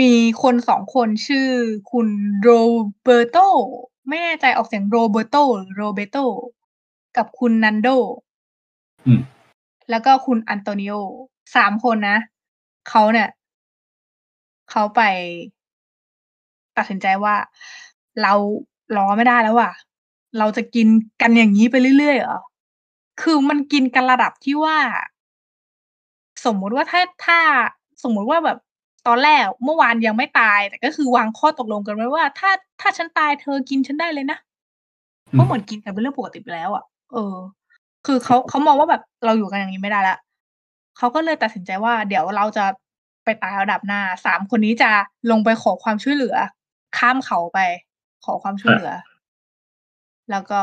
[0.00, 1.48] มีคนสองคนชื่อ
[1.92, 2.08] คุณ
[2.40, 2.50] โร
[3.02, 3.38] เบร์โต
[4.08, 6.18] ไม่แน่ใจออกเสียงโรเบร์โตหรือโรเบโต
[7.16, 7.88] กับคุณนันโด
[9.06, 9.20] อืม
[9.90, 10.94] แล้วก็คุณอันโตนิโอ
[11.56, 12.18] สามคนนะ
[12.88, 13.28] เขาเนี่ย
[14.70, 15.00] เขาไป
[16.76, 17.34] ตัดสินใจว่า
[18.22, 18.32] เรา
[18.96, 19.72] รอไม่ได้แล้วว่ะ
[20.38, 20.88] เราจะกิน
[21.20, 22.40] กันอย่างนี้ไปเรื่อยๆเหรอ
[23.22, 24.78] คือมันกินกันระดับที่ว่า
[26.44, 27.38] สมมุติว่าถ้าถ้า
[28.02, 28.58] สมมุติว่าแบบ
[29.06, 34.38] ตอนแรกเมื่อวานยังไม่ตาย แต่ก็คือวางข้อตกลงกันไว้ว่า ถ้าถ้าฉันตายเธอกินฉันได้เลยนะ
[35.26, 37.36] อืมเพราะเหมือนกินกันเป็นเรื่องปกติไปแล้วอะเออ
[38.06, 40.18] คือเขาเขามองว่าแบบเราอยู่กันอย่างนี้ไม่ได้แล้ว
[40.98, 42.64] เขาก็เลยตัดสินใจว่า เดี๋ยวเราจะ
[43.24, 44.90] ไปตายระดับหน้าสามคนนี้จะ
[45.30, 46.36] ลงไปขอความช่วยเหลือ
[46.98, 47.58] ข้ามเขาไป
[48.24, 48.92] ขอความช่วยเหลือ
[50.30, 50.60] แล้วก็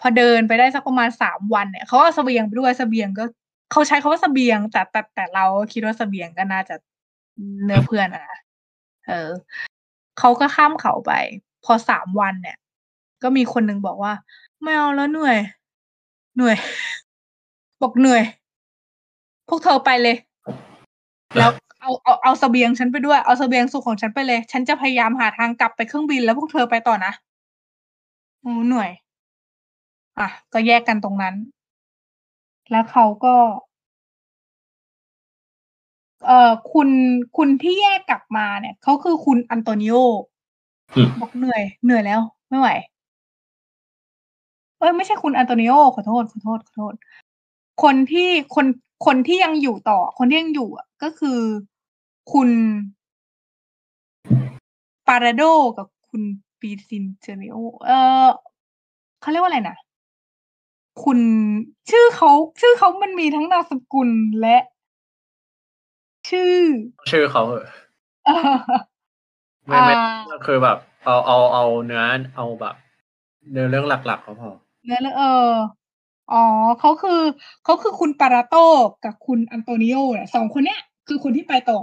[0.00, 3.24] พอเดินไปได้สักประมาณสามวันเนี่ยเขาเอาเสบียงไปด้วยเสบียงก็
[3.72, 6.74] เขาใช้คำว่าเสบียงแต่แต่แต่เราคิดว่าเสบียงก็น่าจะ
[7.64, 8.38] เนื้อเพื่อนอะนะ
[9.08, 9.30] เออ
[10.18, 11.12] เขาก็ข้ามเขาไป
[11.64, 12.56] พอสามวันเนี่ย
[13.22, 14.12] ก็มีคนหนึ่งบอกว่า
[14.62, 15.38] ไม่เอาแล้วเหนื่อย
[16.34, 16.56] เหนื่อย
[17.82, 18.22] บอกเหนื่อย
[19.48, 20.16] พวกเธอไปเลย
[21.36, 27.12] แล้วเอาเอาเอาเสบียงฉันไปด้วย เอาเสบียงสุขของฉันไปเลย ฉันจะพยายามหาทางกลับไปเครื่องบินแล้วพวกเธอไปต่อนะ
[28.40, 28.90] โอ้เหนื่อย
[30.18, 31.34] อะ ก็แยกกันตรงนั้น
[32.70, 33.34] แล้วเขาก็
[36.26, 36.88] เอ่อคุณ
[37.36, 39.94] คุณที่แยกกลับมาเนี่ยเขาคือคุณอันโตนิโอ
[40.94, 42.68] อืมบอกเหนื่อย เหนื่อยแล้ว ไม่ไหว
[44.78, 46.94] เอ้ยไม่ใช่คุณอันโตนิโอขอโทษขอโทษขอโทษ
[47.82, 48.66] คนที่คน
[49.06, 51.38] คนที่ยังอยู่ต่อ คนที่ยังอยู่อะก็คือ
[52.32, 52.48] คุณ
[55.06, 56.22] Parado กับคุณ
[56.60, 58.28] ปีซินเจริโอเอ่อ
[59.20, 59.76] เขาเรียกว่าอะไรนะ
[61.04, 61.18] คุณ
[61.90, 62.30] ชื่อเขา
[62.60, 64.08] ชื่อเขามันมีทั้งนามสกุล
[64.40, 64.56] และ
[66.28, 66.52] ชื่อ
[67.10, 67.66] ชื่อเขาเหอะ
[68.26, 68.44] เออ
[69.66, 72.04] ไม่ไม่อ่าคือแบบ เอาเอาเอาเนื้อ
[72.36, 72.74] เอาแบบ
[73.50, 74.50] เนื้อเรื่องหลักๆก็พอ
[74.84, 75.50] เนื้อเรื่องเออ
[76.32, 76.44] อ๋อ
[76.80, 77.20] เขาคือ
[77.64, 78.56] เขาคือคุณปาราโต
[79.04, 81.78] กับคุณอันโตนิโอเนี่ยสองคนเนี้ยคือคนที่ไปต่อ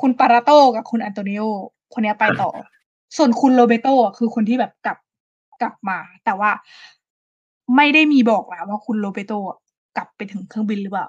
[0.00, 1.42] คุณปาราโตกับคุณอันโตนิโอ
[1.94, 2.50] คนเนี้ยไปต่อ
[3.16, 4.98] ส่วนคุณโรเบโตอะคือคนที่แบบกลับ
[5.62, 6.50] กลับมา แต่ว่า
[7.76, 9.58] ไม่ได้มีบอกนะว่าคุณโรเบโตอะ
[9.96, 11.08] กลับไปถึงเครื่องบินหรือเปล่า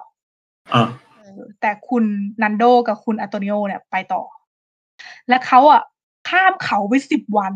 [0.73, 0.87] อ่าเออ
[1.61, 2.03] แต่คุณ
[2.41, 4.23] นันโดกับคุณอันโตนิโอเนี่ยไปต่อ
[5.29, 5.81] และเขาอะ
[6.29, 7.53] ข้ามเขาไปสิบวัน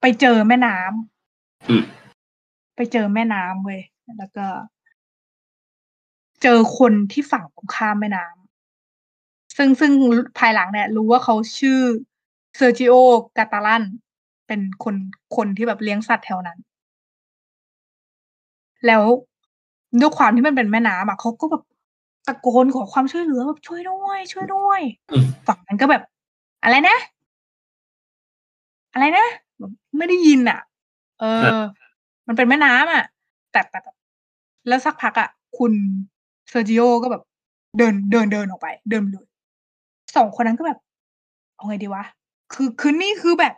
[0.00, 1.84] ไปเจอแม่น้ำอืม
[2.76, 3.80] ไปเจอแม่น้ำเว้ย
[4.18, 4.46] แล้วก็
[6.42, 9.92] เจอคนที่ฝั่งตรงข้ามแม่น้ำซึ่งซึ่ง
[10.38, 11.80] ภายหลังเนี่ย รู้ว่าเขาชื่อ
[12.56, 12.94] เซอร์จิโอ
[13.38, 13.82] กาตาลัน
[14.46, 14.94] เป็นคน
[15.36, 16.58] คนที่แบบเลี้ยงสัตว์แถวนั้น
[18.86, 19.02] แล้ว
[20.00, 21.62] ด้วยความที่มันเป็นแม่น้ำอะเขาก็แบบ
[22.26, 26.02] ตะโกนขอความช่วยเหลือแบบช่วยด้วย ช่วยด้วยอืมฝั่งนั้นก็แบบ
[26.64, 26.96] อะไรนะ
[28.92, 29.26] อะไรนะ
[29.58, 30.60] แบบไม่ได้ยินอะ
[31.20, 31.24] เอ
[31.56, 31.62] อ
[32.26, 33.04] มันเป็นแม่น้ำอะ
[33.52, 33.92] แต่แต่แต่
[34.68, 35.72] แล้วสักพักอะ คุณ
[36.50, 37.22] เซอร์จิโอก็แบบ
[37.78, 39.26] เดินเดินเดินออกไป เดินไปเลย
[40.16, 40.78] สองคนนั้นก็แบบ
[41.56, 42.04] เอาไงดีวะ
[42.52, 43.54] คือคือนี่คือแบบ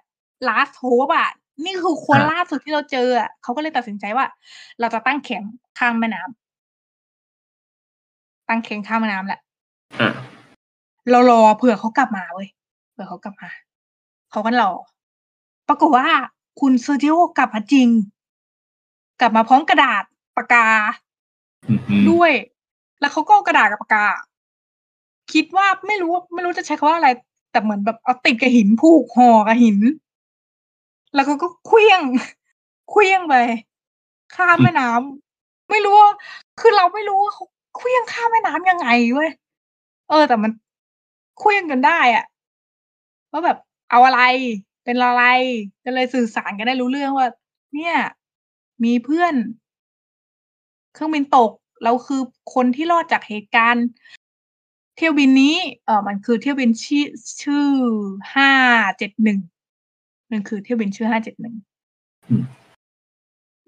[0.49, 1.31] last hope อะ
[1.65, 4.27] นี่คือคนอ่าล่าสุดที่เราเจออะเขาก็เลยตัดสินใจว่า
[4.81, 6.31] เราจะตั้งแคมป์ข้างแม่น้ำ
[8.49, 9.41] ตั้งแคมป์ข้างแม่น้ำแหละ
[10.01, 10.09] อ่า
[11.11, 12.49] เรารอเผื่อเขากลับมาเว้ย
[12.93, 13.49] เผื่อเขากลับมา
[14.31, 14.71] เขาก็รอ
[15.69, 16.07] ปรากฏว่า
[16.61, 17.89] คุณเซอร์จิโอกลับมาจริง
[19.21, 20.03] กลับมาพร้อมกระดาษ
[20.37, 20.67] ปากกา
[21.69, 22.33] อืมอืมด้วย
[23.01, 24.05] แล้วเขาก็เอากระดาษกับปากกา
[25.33, 27.09] คิดว่าไม่รู้ว่าไม่รู้จะใช้คำว่าอะไร
[27.53, 29.79] แต่เหมือนแบบเอาติดกับหินผูกห่อกับหิน
[31.15, 32.01] แล้วเขาก็เคลี้ยง
[32.91, 33.35] เคลี้ยงไป
[34.35, 36.13] ข้ามแม่น้ำไม่รู้ว่า
[36.61, 37.45] คือเราไม่รู้ว่าเขา
[37.77, 39.31] เคลี้ยงข้ามแม่น้ำยังไงเว้ย
[40.09, 40.51] เออ แต่มัน
[41.39, 42.25] เคลี้ยงกันได้อะ
[43.33, 43.59] ว่าแบบ
[43.91, 44.21] เอาอะไร
[44.85, 45.25] เป็นอะไร
[45.85, 47.29] ก็เลยสื่อสารกันได้รู้เรื่องว่า
[47.75, 47.95] เนี่ย
[48.85, 49.35] มีเพื่อน
[50.93, 51.51] เครื่องบินตก
[51.85, 52.21] เราคือ
[52.55, 53.87] คนที่รอดจากเหตุการณ์
[54.97, 57.07] เที่ยวบินนี้ เออมันคือเที่ยวบินชื่อ
[57.43, 57.67] ชื่อ
[58.35, 58.51] ห้า
[58.99, 59.39] เจ็ดหนึ่ง
[60.31, 61.55] มันคือเที่ยวบินชื่อห้าเจ็ดหนึ่ง
[62.29, 62.45] อืม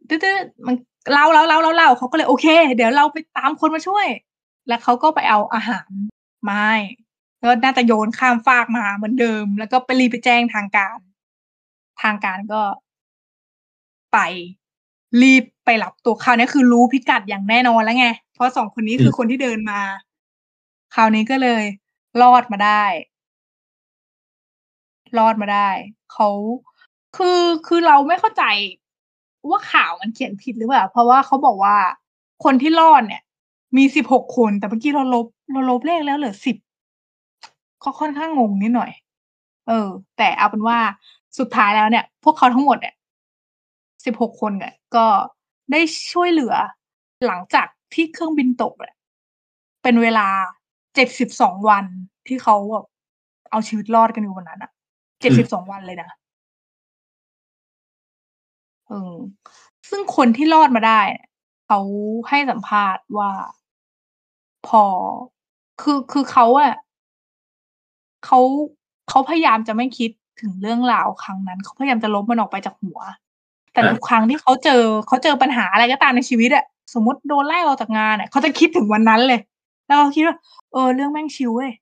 [0.08, 0.74] ตื้อๆมัน
[1.12, 2.46] เล่าเล่าเล่าเล่าเล่าเขาก็เลยโอเค
[2.76, 4.06] เดี๋ยวเราไปตามคนมาช่วย
[4.68, 5.88] แล้วเขาก็ไปเอาอาหาร
[6.48, 6.76] มาให้
[7.38, 10.98] แล้วน่าจะโยนข้ามฟากมาเหมือนเดิม แล้วก็ไปรีบไปแจ้งทางการ
[12.02, 12.62] ทางการก็
[14.12, 14.18] ไป
[15.22, 19.80] รีบไปรับตัวคราวนี้คือรู้พิกัดอย่างแน่นอนแล้วไง เพราะสองคนนี้คือคนที่เดินมา
[20.94, 21.64] คราวนี้ก็เลย
[22.22, 22.84] รอดมาได้
[25.18, 25.68] รอดมาได้
[26.12, 26.28] เขา
[27.16, 28.44] คือคือเราไม่เข้าใจ
[29.48, 31.76] ว่าข่าวมันเขียนผิดหรือเปล่า เพราะว่าเขาบอกว่า
[32.44, 33.22] คนที่รอดเนี่ย
[33.76, 36.56] มีสิบหกคนแต่เมื่อกี้เราลบเราลบเลขแล้วเหลือสิบ
[37.82, 38.90] ก็ค่อนข้างงงนิดหน่อย
[39.68, 40.78] เออ แต่เอาเป็นว่า
[41.38, 42.94] สุดท้ายแล้วเนี่ย พวกเขาทั้งหมดเนี่ย
[44.04, 45.06] สิบหกคนเนี่ยก็
[45.72, 45.80] ได้
[46.12, 46.54] ช่วยเหลือ
[47.26, 48.94] หลังจากที่เครื่องบินตกเนี่ย
[49.82, 50.28] เป็นเวลา
[50.94, 51.84] เจ็ดสิบสองวัน
[52.26, 52.86] ที่เขาแบบ
[53.50, 54.70] เอาชีวิตรอดกันอยู่วันนั้นอะ
[55.20, 56.10] เจ็ดสิบสองวันเลยนะ
[58.88, 59.14] เออ
[59.88, 61.00] ซึ่งคนที่รอดมาได้
[61.66, 61.80] เขา
[62.28, 63.30] ให้สัมภาษณ์ว่า
[64.68, 64.84] พอ
[65.80, 66.74] คือคือเขาอะ
[68.24, 68.38] เขา
[69.08, 73.00] เขาพยายามจะไม่คิดถึงเรื่องราวครั้งนั้น เขาพยายามจะลบมันออกไปจากหัว
[73.72, 79.40] แต่ทุกครั้งที่เขาเจอเขาเจอปัญหาอะไรก็ตามในชีวิตอะสมมติโดนไล่ออกจากงานอะเขาจะคิดถึงวันนั้นเลย
[79.86, 80.36] แล้วเขาคิดว่า
[80.72, 81.72] เออ เรื่องแม่งชิวเว้ย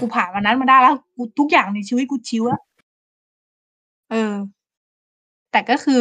[0.00, 2.62] กูผ่านวันนั้นมาได้แล้วกูทุกอย่างในชีวิตกูชิวแล้ว
[4.10, 4.34] เออ
[5.52, 6.00] แต่ก็คือ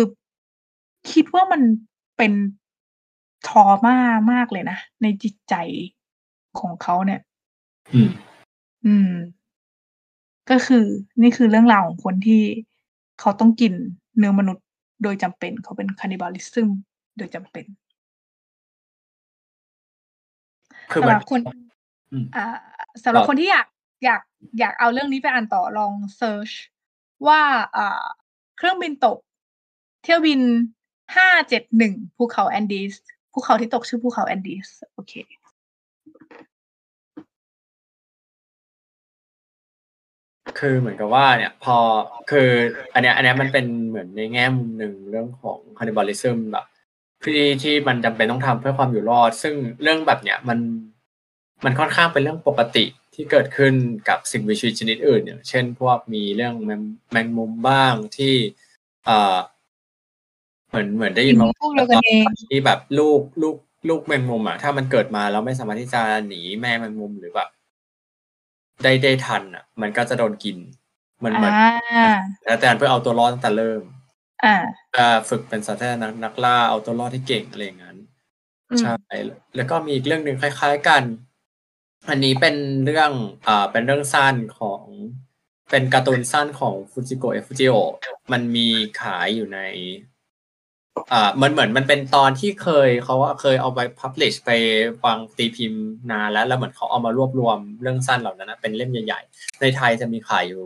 [1.12, 1.62] คิดว่ามัน
[2.17, 2.34] เป็น
[3.48, 3.98] trauma
[4.32, 5.56] มากเลยนะ ในจิตใจ
[6.60, 7.22] ของเขาเนี่ย
[7.94, 8.10] อืม
[8.86, 9.12] อืม
[10.50, 10.86] ก็คือ
[11.22, 12.44] นี่คือเรื่องราวของคนที่
[13.20, 13.74] เขาต้องกิน
[14.17, 14.65] เนื้อมนุษย์
[15.04, 16.70] โดยจำเป็น เขาเป็น cannibalism
[17.17, 17.65] โดยจำเป็น
[20.91, 21.41] คือสำมัหนรับคน
[22.12, 22.45] อืมอ่า
[23.04, 23.67] สำหรับต่อคนที่อยาก
[24.06, 24.21] อยาก
[24.60, 26.50] อยากเอาเรื่องนี้ไปอ่านต่อลอง search
[27.28, 27.41] ว่า
[27.78, 28.04] อ่า
[28.58, 29.17] เครื่องบินตก
[30.04, 30.39] เที่ยวบิน
[31.15, 32.93] ห้าเจ็ดหนึ่งภูเขาแอนดีส
[33.34, 35.13] ภูเขาที่ตกชื่อภูเขาแอนดีสโอเค
[40.60, 41.78] คือเหมือนกับว่าเนี่ยพอ
[42.32, 42.50] คือ
[42.93, 46.65] อันเนี้ยอันเนี้ยมันเป็นเหมือนในแง่มุมหนึ่งเรื่องของ cannibalism แบบ
[47.24, 50.60] ที่ที่มันจำเป็นต้องทำเพื่อความอยู่รอด ซึ่งเรื่องแบบเนี้ยมัน
[51.65, 53.74] มันค่อนข้างเป็นเรื่องปกติที่เกิดขึ้น
[54.10, 58.36] กับสิ่งมีชีวิตชนิดอื่น อย่างเช่น พวกมีเรื่องแมงแมงมุมบ้างที่
[59.06, 59.38] เอ่อ
[60.69, 63.56] เหมือนเหมือนได้ยินมาพวกเดียวกันเองที่แบบลูกลูก
[63.89, 67.50] ลูกแมงมุมอะถ้ามันเกิดมาแล้วไม่สามารถที่จะหนีแม่แมงมุมหรือแบบ
[68.84, 70.58] ได้ได้ทันอะ มันก็จะโดนกิน
[71.24, 72.13] มันเหมือนอ่า
[72.45, 73.82] แล้วแต่เพื่อเอาตัวรอดตั้งแต่เริ่ม
[74.43, 74.56] อ่า
[74.97, 77.97] อ่าฝึกเป็นสัตว์นักนักล่าเอาตัวรอดที่เก่งอะไรอย่างนั้น
[78.69, 78.95] อืมใช่
[79.56, 81.04] แล้วก็มีอีกเรื่องหนึ่งคล้าย ๆ กัน
[82.10, 83.12] อันนี้เป็นเรื่อง
[83.48, 84.84] อ่าเป็นเรื่องสั้นของ
[85.72, 87.74] เป็นการ์ตูนสั้นของฟูจิโกะเอฟูจิโอ
[88.32, 88.68] มันมี
[89.02, 89.60] ขายอยู่ใน
[91.12, 94.52] อ่ามันเหมือนมันเป็นตอนที่เคยเขาว่าเคยเอาไปพับลิชไป
[95.06, 100.66] วางตีพิมพ์นานแล้ว แล้วเหมือนเขาเอามารวบรวมเรื่องสั้นเหล่านั้นนะเป็นเล่มใหญ่ๆ ในไทยจะมีขายอยู่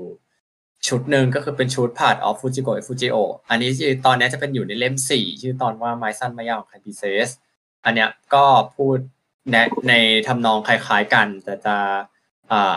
[0.88, 3.16] ชุดหนึ่งก็คือเป็นชุด part of Fujiko f u j i o
[3.50, 3.70] อันนี้
[4.06, 7.30] ตอนนี้จะเป็นอยู่ในเล่มสี่ชื่อตอนว่าไม้สั้นไม้ยาวของ k a i p i s e s
[7.86, 8.46] อันเนี้ยก็
[8.76, 8.98] พูด
[9.52, 9.56] ใน
[9.90, 9.94] ใน
[10.28, 11.76] ทำนองคล้ายๆกัน แต่จะ
[12.52, 12.76] อ่า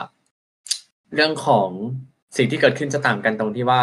[1.15, 1.69] เรื่องของ
[2.37, 3.83] สิ่งที่เกิดขึ้นจะต่างกันตรงที่ว่า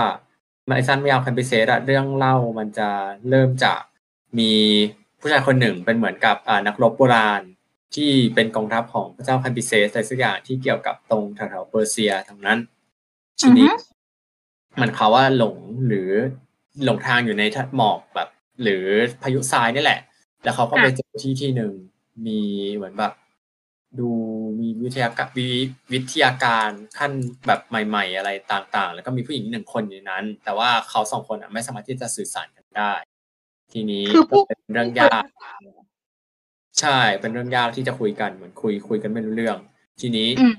[0.66, 2.90] ไม้สั้นไม้ยาว k a i p i s e s อะเรื่องเล่ามันจะ
[3.30, 3.82] เริ่มจาก
[4.40, 4.52] มี
[5.20, 7.42] ผู้ชายคนหนึ่งเป็นเหมือนกับอ่านักรบโบราณ
[7.96, 12.60] ที่เป็นกองทัพของพระเจ้าคันปิเซสอะไรสักอย่างที่เกี่ยวกับตรงแถวๆเปอร์เซียทางนั้น
[13.40, 13.70] ทีนี้
[14.82, 16.10] มันเขาว่าหลงหรือ
[16.86, 17.44] หลงทางอยู่ใน
[17.76, 18.30] หมอกแบบ
[18.62, 18.84] หรือ
[19.22, 20.00] พายุทรายนี่แหละ
[20.44, 21.74] แล้วเขาก็ไปเจอที่ที่หนึ่ง
[22.26, 22.40] มี
[22.76, 23.14] เหมือนแบบ
[24.00, 24.10] ดู
[24.60, 25.48] มีวิทยาการวิ
[25.94, 27.12] วิทยาการขั้น
[27.48, 32.94] แบบใหม่ ๆ อะไรต่างๆ แล้วก็มีผู้หญิงหนึ่งคนอยู่นั้น แต่ว่าเขาสองคนอะไม่สามารถที่จะสื่อสารกันได้
[33.74, 35.24] ทีนี้คือผู้ก็เป็นเรื่องยาก
[36.80, 39.58] ใช่เป็นเรื่องยากที่จะคุยกันเหมือนคุยคุยกันไม่รู้เรื่อง
[40.02, 40.56] ทีนี้อืม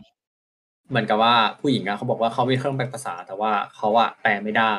[0.88, 4.75] เหมือนกับว่าผู้หญิงอะเขาบอกว่าเขามีเครื่องแปลภาษา แต่ว่าเขาอะแปลไม่ได้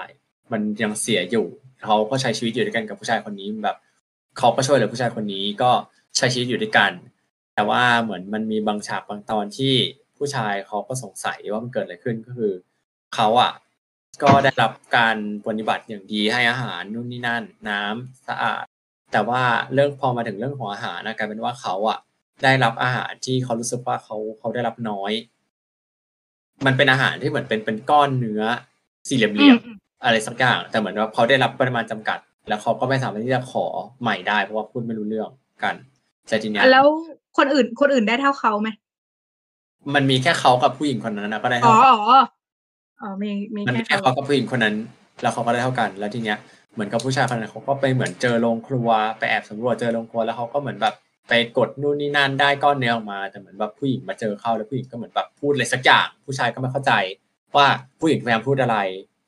[0.52, 1.48] มันยังเสียอยู่
[1.86, 3.78] เขาก็ใช้ชีวิตอยู่ด้วยกันกับผู้ชายคนนี้แบบ
[4.38, 5.72] เขาก็ช่วยเหลือผู้ชายคนนี้ก็
[6.18, 6.92] ใช้ชีวิตอยู่ด้วยกัน
[7.56, 9.74] แต่ว่าเหมือนมันมีบางฉากบางตอนที่
[10.18, 12.54] ผู้ชายเขาก็สงสัยว่ามันเกิดอะไรขึ้นก็คือ
[13.16, 13.52] เขาอะ
[14.24, 18.64] ก็ได้รับการปฏิบัติอย่างดีให้อาหารนู่นนี่นั่น น้ำสะอาด
[19.12, 19.42] แต่ว่า
[19.74, 22.00] เรื่องพอมาถึงเรื่องของอาหารนะกลายเป็นว่าเขาอะ
[22.44, 25.12] ได้รับอาหารที่เขารู้สึกว่าเขาเขาได้รับน้อย
[26.66, 28.44] มันเป็นอาหารที่เหมือนเป็นเป็นก้อนเนื้อ
[29.08, 33.66] สี่เหลี่ยมอืมๆอะไรสักอย่างแต่เหมือนว่าเขาได้รับปริมาณจำกัด แล้วเขาก็ไม่สามารถที่จะขอ
[34.02, 35.30] ใหม่ได้เพราะว่าพูดไม่รู้เรื่อง
[35.64, 35.76] กัน
[36.28, 36.86] แต่ทีเนี้ยแล้ว
[37.38, 38.70] คนอื่นคนอื่นได้เท่าเขาไหม
[39.96, 42.20] มันมีแค่เขากับผู้หญิงคนนั้นนะก็ได้อ๋อเท่าอ๋อ
[43.02, 44.76] อ๋อมีมีมันมีแค่แค่เขาเขากับผู้หญิงคนนั้น
[45.22, 46.38] แล้วเขาก็ได้เท่ากัน แล้วทีเนี้ย
[46.74, 50.94] เหมือนกับผู้ชายคนนั้นเขาก็ไปเหมือนเจอโรงครัวไปแอบสำรวจเจอโรงครัวแล้วเขาก็เหมือนแบบ
[51.30, 56.92] ไปกดนู่นนี่นั่นได้ก้อนเนื้อออกมา แต่เหมือนแบบผู้หญิงมาเจอเข้าแล้วผู้หญิงก็เหมือนแบบพูดอะไรสักอย่าง ผู้ชายก็ไม่เข้าใจ
[57.56, 57.68] ว่า
[58.00, 58.78] ผู้หญิงพยายามพูดอะไร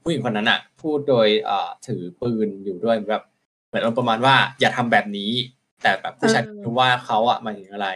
[0.03, 3.25] ผู้หญิงคนนั้นอะพูดโดยเอ่อถือปืนอยู่ด้วยเหมือนแบบ
[3.67, 5.31] เหมือนประมาณว่าอย่าทำแบบนี้
[5.81, 7.89] แต่แบบผู้ชายรู้ว่าเขาอะหมายถึงอะไร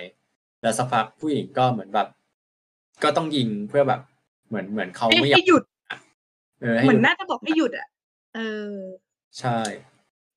[0.61, 2.07] แล้วสักพักผู้หญิงก็เหมือนแบบ
[3.03, 4.01] ก็ต้องยิงเพื่อแบบ
[4.47, 5.63] เหมือนเหมือนเขาไม่อยากให้หยุด
[6.61, 7.87] เออให้เหมือนยุดน่าจะบอกให้หยุดอะ
[8.35, 8.39] เอ
[8.71, 8.73] อ
[9.39, 9.57] ใช่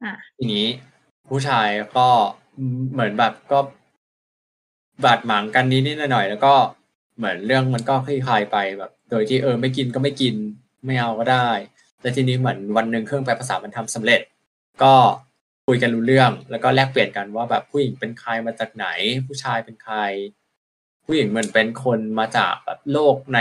[0.04, 0.66] อะทีนี้
[1.28, 2.08] ผู้ชายก็
[2.92, 3.58] เหมือนแบบก็
[5.04, 6.54] บาดหมางกันนิดๆหน่อยๆแล้วก็
[7.16, 10.34] เหมือนเรื่องมันก็คลี่คลายไปแบบ โดยที่เออไม่กินก็ไม่กิน
[10.86, 11.50] ไม่เอาก็ได้
[12.00, 14.20] แต่ทีนี้เหมือนวันหนึ่งเครื่องแปลภาษามันทำสำเร็จ
[14.82, 14.94] ก็
[15.66, 18.86] คุยกันรู้เรื่อง แล้วก็แลกเปลี่ยนกันว่าแบบผู้หญิงเป็นใครมาจากไหน
[19.26, 19.96] ผู้ชายเป็นใคร
[21.04, 23.38] ผู้หญิงเหมือนเป็นคนมาจากแบบโลกใน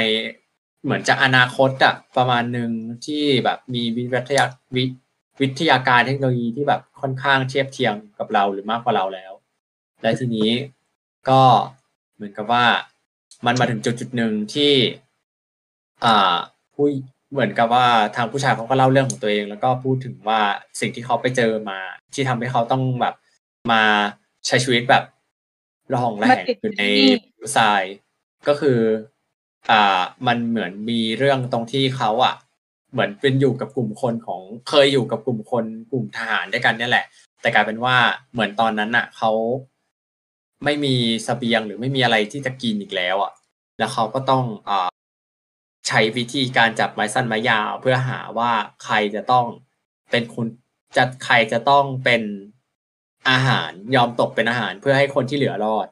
[0.83, 2.71] เหมือนจะอนาคตอะประมาณหนึ่ง
[3.05, 4.83] ที่แบบมีวิทยาวิ
[5.41, 9.33] วิทยาการเทคโนโลยีที่แบบค่อนข้างเทียบเทียงกับเราหรือมากกว่าเราแล้ว
[10.01, 10.51] และทีนี้
[11.29, 11.41] ก็
[12.15, 12.65] เหมือนกับว่า
[13.45, 14.73] มันมาถึงจุดจุดหนึ่งที่
[16.05, 16.35] อ่า
[16.73, 16.85] ผู้
[17.35, 20.41] เหมือนกับว่าทางผู้ชายเขาก็เล่าเรื่องของตัวเอง แล้วก็พูดถึงว่า
[20.79, 21.79] สิ่งที่เขาไปเจอมา
[22.13, 23.15] ที่ทำให้เขาต้องแบบ
[23.71, 23.83] มา
[24.47, 25.03] ใช้ชีวิตแบบ
[25.93, 27.83] ระหองระแหงมาติดอยู่ในที่นี่ทราย
[28.47, 28.79] ก็คือ
[29.71, 32.35] อ่า มันเหมือนมีเรื่องตรงที่เขาอะ
[32.91, 37.05] เหมือนเป็นอยู่กับกลุ่มคนของเคยอยู่กับกลุ่มคนกลุ่มทหารด้วยกันเนี่ยแหละ
[37.41, 37.95] แต่กลายเป็นว่า
[38.33, 39.31] เหมือนตอนนั้นอะเขา
[40.63, 43.31] ไม่มีเสบียงหรือไม่มีอะไรที่จะกินอีกแล้วอะ
[43.79, 44.89] แล้วเขาก็ต้องอ่า
[45.87, 48.51] ใช้วิธีการจับไม้สั้นไม้ยาว เพื่อหาว่า
[48.83, 49.45] ใครจะต้อง
[50.11, 50.47] เป็นคน
[50.95, 52.21] จะใครจะต้องเป็น
[53.29, 55.87] อาหารยอมตกเป็นอาหารเพื่อให้คนที่เหลือรอด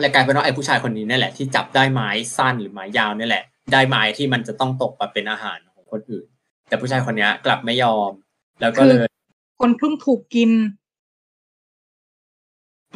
[0.00, 6.26] และกลายเป็นว่าไอ้ผู้ชายคนนี้นี่แหละที่จับได้ไม้สั้นหรือไม้ยาวนี่แหละ ได้ไม้ที่มันจะต้องตกมาเป็นอาหารของคนอื่น
[6.68, 8.12] แต่ผู้ชายคนเนี้ยกลับไม่ยอม
[8.60, 9.06] แล้วก็เลย
[9.60, 10.50] คนเพิ่งถูกกิน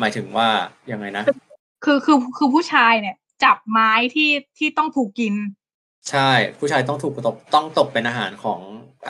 [0.01, 0.49] หมายถึงว่า
[0.93, 1.25] ยังไงนะ
[1.85, 5.35] คือคือคือผู้ชายเนี่ย จับไม้ที่ที่ต้องถูกกิน
[6.11, 8.61] ใช่ ผู้ชายต้องถูกตกต้องตกเป็นอาหารของ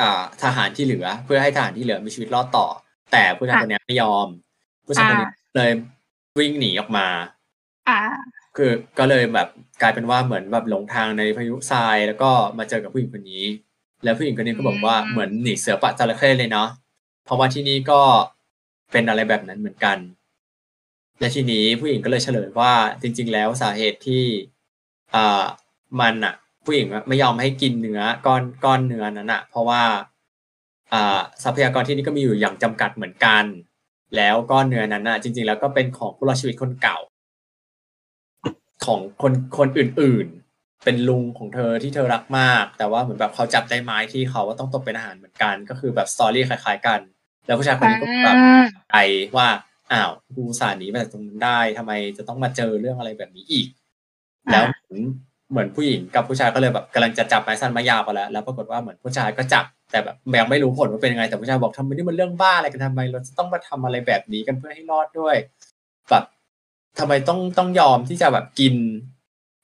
[0.01, 2.66] อ่า ทหารที่เหลือ เพื่อให้ทหารที่เหลือมีชีวิตรอดต่อ
[3.12, 4.27] แต่ผู้ชายอะคนเนี้ยไม่ยอม
[4.87, 5.70] ผู้ชายคนนี้อ่าเลย
[6.38, 7.07] วิ่งหนีออกมา
[7.88, 7.98] อ่า
[8.57, 9.48] คือก็เลยแบบ
[9.83, 13.44] กลายเป็นว่าเหมือนแบบหลงทางในพายุทรายแล้วก็มาเจอกับผู้หญิงคนนี้
[14.05, 16.68] แล้วผู้หญิงคนนี้ก็บอกว่าอืมเหมือนหนีเสือปะจระเข้เลยเนาะ
[17.24, 18.01] เพราะว่าที่นี่ก็
[18.92, 19.98] เป็นอะไรแบบนั้นเหมือนกัน
[21.20, 22.72] และทีนี้ผู้หญิงก็เลยเฉลยว่า
[23.03, 24.24] จริง ๆ แล้วสาเหตุที่
[25.14, 25.44] อ่า
[26.01, 26.35] มันอะ
[26.68, 29.83] ผู้หญิงอะไม่ยอมให้กินเนื้อก้อนก้อนเนื้อนั้นอะเพราะว่า
[31.42, 33.44] ทรัพยากรที่นี่ก็มีอยู่อย่างจำกัดเหมือนกัน
[34.16, 36.98] แล้วก้อนเนื้อนั้นน่ะจริง ๆ แล้วก็เป็นของผู้รอดชีวิตคนเก่า
[38.85, 40.26] ของคนคนอื่น
[40.57, 47.00] ๆ เป็นลุงของเธอที่เธอรักมาก แต่ว่าเหมือนแบบเขาจับได้ไม้ที่เขาว่าต้องตกเป็นอาหารเหมือนกัน ก็คือแบบสตอรี่คล้ายๆ กัน
[47.46, 48.96] แล้วผู้ชายคนนี้ก็แบบอ่าใจ
[49.37, 49.48] ว่า
[49.92, 53.66] อ้าวกูสาห์หนีมาจากตรงนั้นได้ทำไมจะต้องมาเจอเรื่องอะไรแบบนี้อีก
[54.52, 54.64] แล้ว
[55.50, 65.37] เหมือนเหมือนผู้หญิงกับผู้ชายก็เลยแบบกำลังจะจับไม้สั้นไม้ยาวกันแล้วแล้วปรากฏว่าเหมือนผู้ชายก็จับแต่แบบยังไม่รู้ผลว่าเป็นยังไงแต่ผู้ชายบอกทำไมนี่มันเรื่องบ้าอะไรกันทำไมเราจะต้องมาทำอะไรแบบนี้กันเพื่อให้รอดด้วย
[66.11, 66.24] แบบ
[66.98, 68.74] ทำไมต้องต้องยอมที่จะแบบกิน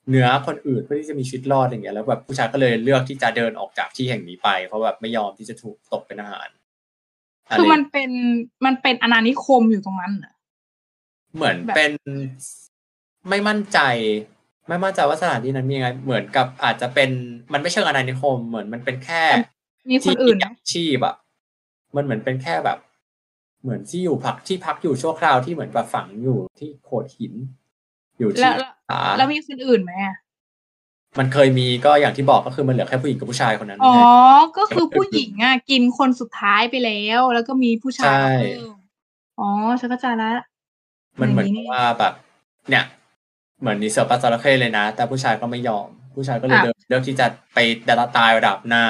[0.09, 8.11] เนื้อคนอื่นเพื่อที่จะมีชีวิตรอดอย่างเงี้ยแล้วแบบผู้ชายก็เลยเลือกที่จะเดินออกจากที่แห่งนี้ไป เพราะแบบไม่ยอมที่จะถูกตกเป็นอาหาระคือไรมันเป็น
[8.65, 10.33] มันเป็นอาณานิคมอยู่ตรงนั้นเหรอ
[11.35, 11.91] เหมือนแบบเป็น
[13.29, 13.79] ไม่มั่นใจ
[14.67, 17.09] ไม่มั่นใจว่าสถานที่นั้นมียังไง เหมือนกับอาจจะเป็น
[17.53, 19.23] มันไม่เชิงอาณานิคม เหมือนมันเป็นแค่
[19.89, 21.15] มีคนอื่นไหมที่ชีพอะ
[21.95, 22.77] มันเหมือนเป็นแค่แบบ
[23.61, 27.33] เหมือนที่อยู่พักที่พักอยู่ชั่วคราวที่เหมือนแบบฝังอยู่ที่โขดหิน
[28.19, 30.15] อยู่แล้ที่วแล้วขาแล้วมีคนอื่นไหมอะ
[31.19, 33.99] มันเคยมีก็อย่างที่บอกก็คือมันเหลือแค่ผู้หญิงกับผู้ชายคนนั้นอ๋อไง
[34.57, 38.75] ก็คือผู้หญิงอะกินคนสุดท้ายไปแล้ว แล้วก็มีผู้ชายใช่มาเพิ่ม
[39.39, 39.49] อ๋อ
[39.79, 40.31] ฉันเข้าใจแล้ว
[41.21, 42.13] มันเหมือนอย่างนี้กับว่าแบบ
[42.69, 42.85] เนี่ย
[43.65, 48.85] เหมือนนีเสือปลาจระเข้เลยนะ แต่ผู้ชายก็ไม่ยอม ผู้ชายก็เลยอะเลือกเลือกที่จะไปดาราตายระดับหน้า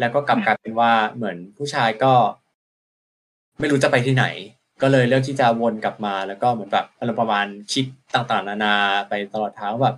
[0.00, 2.12] แล้วก็กลับอืมกลายเป็นว่าเหมือนผู้ชายก็
[3.60, 4.24] ไม่รู้จะไปที่ไหน
[4.82, 7.84] ก็เลยเลือกที่จะวนกลับมาแล้วก็เหมือนแบบอารมณ์ประมาณคิด
[8.14, 8.74] ต่างๆ นานา
[9.08, 9.96] ไปตลอดทางว่าแบบ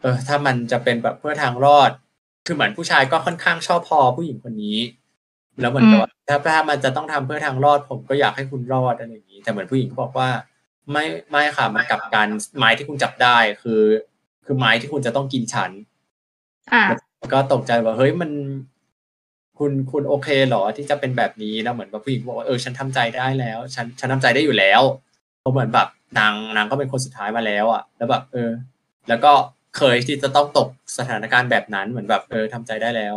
[0.00, 1.90] เออถ้ามันจะเป็นแบบเพื่อทางรอด
[2.46, 4.78] คือเหมือนผู้ชายก็ค่อนข้างชอบพอผู้หญิงคนนี้
[5.60, 10.28] แล้วเหมือนกับว่าถ้าถ้ามันจะต้องทำเพื่อทางรอด ผมก็อยากให้คุณรอดอะไรอย่างนี้ แต่เหมือนผู้หญิงก็บอกว่า
[10.92, 12.28] ไม่ไม่ค่ะมันกลับกัน
[12.58, 13.82] ไม้ที่คุณจับได้คือ
[14.44, 15.70] คือไม้ที่คุณจะต้องกินฉัน
[16.72, 16.82] อ่า
[17.32, 18.30] ก็ตกใจว่าเฮ้ยมัน
[19.58, 24.82] คุณคุณโอเคเหรอที่จะเป็นแบบนี้แล้วเหมือนแบบผู้หญิงบอกว่าเออฉันทำใจได้แล้ว ฉันฉันทำใจได้อยู่แล้ว
[25.40, 28.50] เพราะเหมือนแบบนางนางก็เป็นคนสุดท้ายมาแล้วอะ แล้วแบบ เออ
[29.08, 29.32] แล้วก็
[29.76, 30.68] เคยที่จะต้องตก
[30.98, 33.16] สถานการณ์แบบนั้นเหมือนแบบ เออทำใจได้แล้ว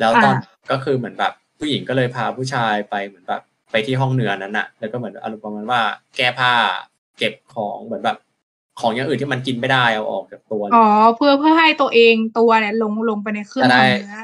[0.00, 5.80] แล้วตอนอ่าก็คือเหมือนแบบผู้หญิงก็เลยพาผู้ชายไปเหมือนแบบ ไปที่ห้องเนื้อนั้นอะแล้วก็เหมือนอารมณ์ประมาณว่า
[6.16, 6.52] แก้ผ้า
[7.18, 8.18] เก็บของเหมือนแบบ
[8.80, 14.18] ของอย่างอื่นที่มันกินไม่ได้เอาออกจากตัวอ๋อเพื่อเพื่อให้ตัวเองตัวเนี่ยลงลงไปในเครื่องจะได้ทำเนื้อ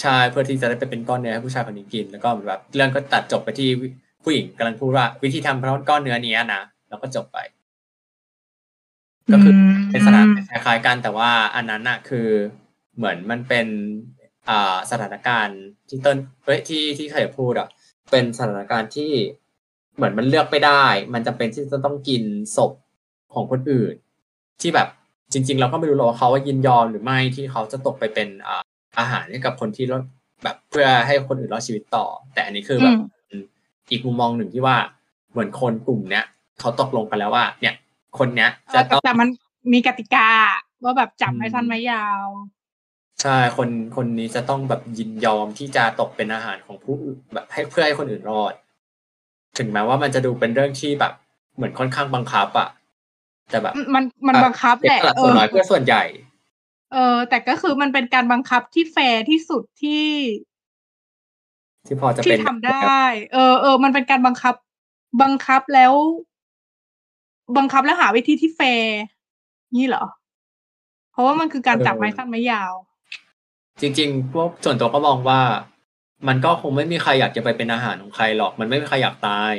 [0.00, 3.68] ใช่เพื่อที่จะได้ไปเป็นก้อนเนื้อให้ผู้ชายคนนี้กินแล้วก็เหมือนแบบเรื่องก็ตัดจบไปที่
[4.24, 7.38] ผู้หญิงกำลังพูดว่า วิธีทำก้อนเนื้อเนี้ยนะแล้วก็จบไป
[9.32, 12.28] ก็คืออเป็นสถานคล้ายๆกันแต่ว่าอันนั้นน่ะ คือ
[12.96, 13.66] เหมือนมันเป็น
[14.48, 17.68] อ่าสถานการณ์ที่เต้นเฮ้ยที่ที่เคยพูดอะ
[18.12, 19.12] เป็นสถานการณ์ที่
[19.96, 20.84] เหมือนมันเลือกไม่ได้
[21.14, 22.22] มันจะเป็นที่จะต้องกิน
[22.56, 22.72] ศพ
[23.34, 23.94] ของคนอื่น
[24.60, 24.88] ที่แบบ
[25.32, 28.28] จริง ๆ เราก็ไม่รู้หรอกว่าเขาว่ายินยอมหรือไม่ที่เขาจะตกไปเป็น
[28.98, 29.86] อาหารให้กับคนที่
[30.42, 32.04] แบบเพื่อให้คนอื่นรอดชีวิตต่อ
[32.34, 32.96] แต่อันนี้คือแบบ
[33.90, 34.76] อีกมุมมองหนึ่งที่ว่า
[35.30, 36.24] เหมือนคนกลุ่มเนี้ย
[36.60, 37.74] เขาตกลงกันแล้วว่า เนี่ย
[38.18, 39.28] คนเนี้ยจะแต่ต้องแต่มัน
[39.72, 40.28] มีกติกา
[40.84, 42.26] ว่าแบบจับไม่สั้นไม่ยาว
[43.20, 48.54] ใช่ คน คนนี้จะต้องแบบยินยอมที่จะตกเป็นอาหารของผู้อื่นแบบให้เพื่อให้คนอื่นรอด
[49.58, 51.12] ถึงแม้ว่ามันจะดูเป็นเรื่องที่แบบ
[51.54, 52.68] เหมือนค่อนข้างบังคับอะ
[53.50, 56.04] แต่แบบมันมันบังคับเสีแหยละสละเอส่วนอน้อยเพื่อส่วนใหญ่
[56.92, 60.06] เออ แต่ก็คือมันเป็นการบังคับที่แฟร์ที่สุดที่
[61.86, 63.02] ที่พอจะที่เป็นทำได้
[63.32, 64.54] เออเออมันเป็นการบังคับ
[65.22, 65.92] บังคับแล้ว
[67.56, 68.96] บังคับแล้วหาวิธีที่แฟร์
[69.76, 70.04] นี่เหรอ
[71.12, 72.72] เพราะว่ามันคือการจับไม้สั้นไม้ยาว
[73.80, 75.40] จริงๆพวกส่วนตัวก็มองว่า
[76.28, 79.52] มันก็คงไม่มีใครอยากจะไปเป็นอาหารของใครหรอก มันไม่มีใครอยากตาย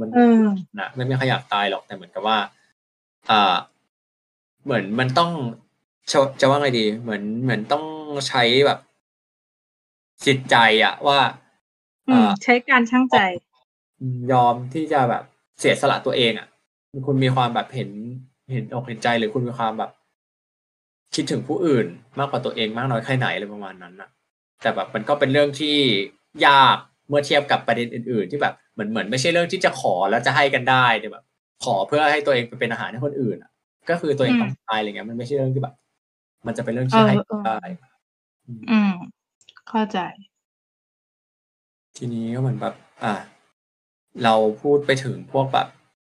[0.00, 0.44] มันเออ
[0.78, 2.38] นะไม่มีใครอยากตายหรอกแต่เหมือนกับว่า
[3.30, 3.54] อ่า
[4.64, 5.30] เหมือนมันต้อง
[6.10, 7.84] จะจะว่าไงดี เหมือนเหมือนต้อง
[8.28, 8.78] ใช้แบบ
[10.26, 11.18] จิตใจอะว่า
[12.08, 13.18] อืมอ่าใช้การช่างใจ
[14.32, 15.24] ยอมที่จะแบบ
[15.58, 16.48] เสียสละตัวเองอะ
[17.06, 17.90] คุณมีความแบบเห็น
[18.52, 19.90] เห็นอกเห็นใจหรือคุณมีความแบบ
[21.14, 21.86] คิดถึงผู้อื่น
[22.18, 24.08] มากกว่าตัวเองมากน้อยแค่ไหนอะไรประมาณนั้นนะ
[24.62, 25.76] แต่แบบมันก็เป็นเรื่องที่
[26.46, 26.76] ยาก
[27.08, 31.24] เมื่อเทียบกับประเด็นอื่น ๆ ที่แบบเหมือนเหมือนไม่ใช่เรื่องที่จะขอแล้วจะให้กันได้แต่แบบ
[31.64, 33.50] ขอเพื่อให้ตัวเองไปเป็นอาหารให้คนอื่นอะ
[33.90, 35.74] ก็คือตัวเองอืมต้องตายอะไรเงี้ยมันไม่ใช่เรื่องที่แบบ
[36.46, 37.60] มันจะเป็นเรื่องที่ให้เออเออได้
[38.70, 38.94] อืม
[39.68, 39.98] เข้าใจ
[41.96, 43.14] ทีนี้ก็เหมือนแบบ อ่า
[44.24, 45.68] เราพูดไปถึงพวกแบบ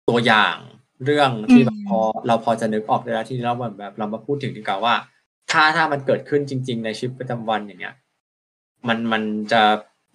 [0.09, 0.57] ตัวอย่าง
[1.05, 4.95] เรื่องที่แบบอืมพอเราพอจะนึกออกได้แล้วที่นี้เราเหมือนแบบเรามาพูดถึงดีกว่าว่า
[5.51, 7.95] ถ้าถ้ามันเกิดขึ้นจริง ๆ ในชีวิตประจำวันอย่างเงี้ย
[8.89, 9.23] มันมัน
[9.53, 9.63] จะ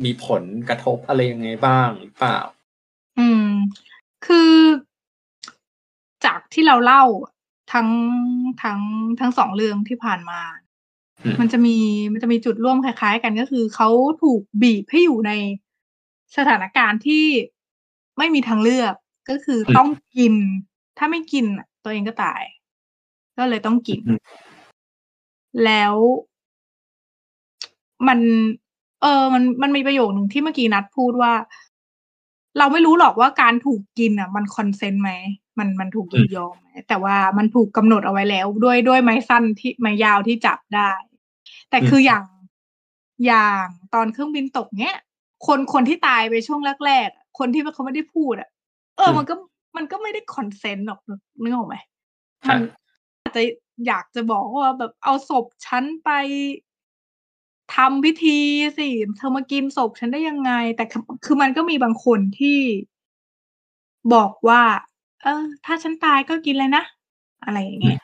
[0.03, 2.39] มีผลกระทบอะไรยังไงบ้างหรือเปล่า
[3.19, 3.47] อืม
[4.25, 4.51] คือ
[6.25, 7.03] จากที่เราเล่า
[7.73, 7.89] ทั้ง
[8.63, 8.79] ทั้ง
[9.19, 10.41] ทั้งสองเรื่องที่ผ่านมา
[11.23, 11.77] อืมมันจะมี
[12.13, 13.89] มันจะมีจุดร่วมคล้าย ๆ กันก็คือเขา
[14.23, 15.31] ถูกบีบให้อยู่ใน
[16.37, 17.25] สถานการณ์ที่
[18.17, 18.93] ไม่มีทางเลือก
[19.29, 20.33] ก็คือต้องกิน
[20.97, 22.43] ถ้าไม่กินน่ะตัวเองก็ตาย
[23.37, 24.19] ก็เลยต้องกินอืม
[25.65, 25.93] แล้ว
[28.07, 28.19] มัน
[29.01, 31.33] เออ มันมันมีประโยคหนึ่งที่เมื่อกี้นัดพูดว่า
[32.57, 35.11] เราไม่รู้หรอกว่าการถูกกินอะ มัน consent ไหม
[35.57, 40.91] มันมันถูกยินยอมไหมแต่ว่ามันถูกกำหนดเอาไว้แล้ว ด้วยด้วยไม้สั้นที่ไม้ยาวที่จับได้
[41.69, 42.23] แต่คืออย่าง
[43.25, 44.95] อย่างตอนเครื่องบินตกเนี้ย
[45.47, 48.49] คนคนที่ตายไปช่วงแรกๆอะคนที่เขาไม่ได้พูดอะ
[48.97, 49.35] เอออืมมันก็
[49.75, 50.99] มันก็ไม่ได้ consent หรอก
[51.41, 51.75] นึกออกไหม
[52.47, 52.61] ครัมับน
[53.21, 53.41] อาจจะ
[53.87, 56.09] อยากจะบอกว่าแบบเอาศพฉันไป
[57.75, 58.39] ทำพิธี
[58.77, 62.59] สิเธอมากินศพฉันได้ยังไง แต่คือคือมันก็มีบางคนที่
[64.13, 64.61] บอกว่า
[65.23, 66.83] เออ ถ้าฉันตายก็กินเลยนะ
[67.43, 68.01] อะไรอย่างเงี้ย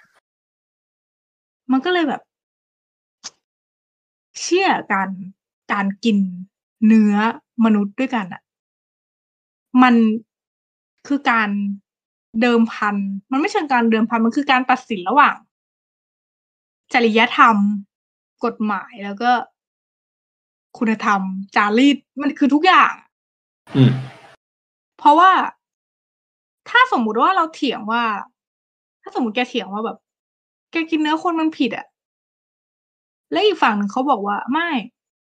[1.72, 2.22] มันก็เลยแบบ
[4.42, 5.10] เชื่อการ
[5.72, 6.18] การกิน
[6.86, 7.16] เนื้อ
[7.66, 8.42] มนุษย์ด้วยกันอะ
[9.82, 9.96] มัน
[11.08, 11.50] คือการ
[12.42, 12.96] เดิมพัน
[13.32, 15.36] มันไม่เชิงการเดิมพัน มันคือการตัดสินระหว่าง
[16.94, 17.56] จริยธรรม
[18.46, 19.32] กฎหมายแล้วก็
[20.78, 21.22] คุณธรรม
[21.56, 22.94] จารีตมันคือทุกอย่าง
[23.76, 23.92] อืม
[24.98, 25.32] เพราะว่า
[26.70, 28.04] ถ้าสมมุติว่าเราเถียงว่า
[29.02, 29.98] ถ้าสมมติแกเถียงว่าแบบ
[30.72, 31.88] แกกินเนื้อคนมันผิดอะ
[33.32, 34.70] และอีกฝั่งหนึ่งเขาบอกว่า ไม่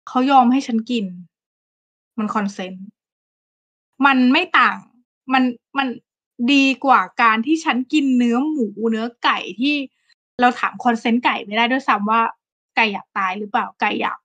[0.09, 1.05] เขายอมให้ฉันกิน
[2.19, 2.87] มัน consent
[4.07, 4.79] มันไม่ต่าง
[5.33, 5.45] มัน
[5.79, 5.89] มัน
[6.53, 9.75] ดีกว่าการที่ฉันกินเนื้อหมูเนื้อไก่ที่
[10.41, 12.21] เราถาม consent ไก่ไม่ได้ด้วยซ้ำว่า
[12.77, 14.19] ไก่อยากตายหรือเปล่าไก่อยาก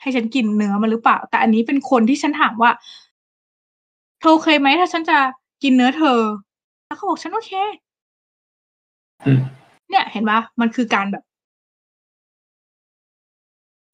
[0.00, 2.70] ให้ฉันกินเนื้อมันหรือเปล่า แต่อันนี้เป็นคนที่ฉันถามว่า
[4.20, 5.18] เธอโอเคไหมถ้าฉันจะ
[5.62, 6.20] กินเนื้อเธอ
[6.86, 7.52] แล้วเขาบอกฉันโอเค
[9.90, 11.24] เนี่ย เห็นปะมันคือการแบบ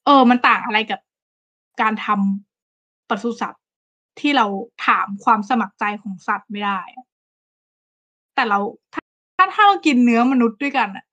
[0.04, 1.00] เออ มันต่างอะไรกับ
[1.80, 3.63] การทำปศุสัตว์
[4.20, 4.46] ที่เรา
[4.86, 7.06] ถามความสมัครใจของสัตว์ไม่ได้อะ
[8.34, 8.58] แต่เรา
[8.92, 9.02] ถ้า
[9.36, 11.04] ถ้าถ้าเรากินเนื้อมนุษย์ด้วยกันอะ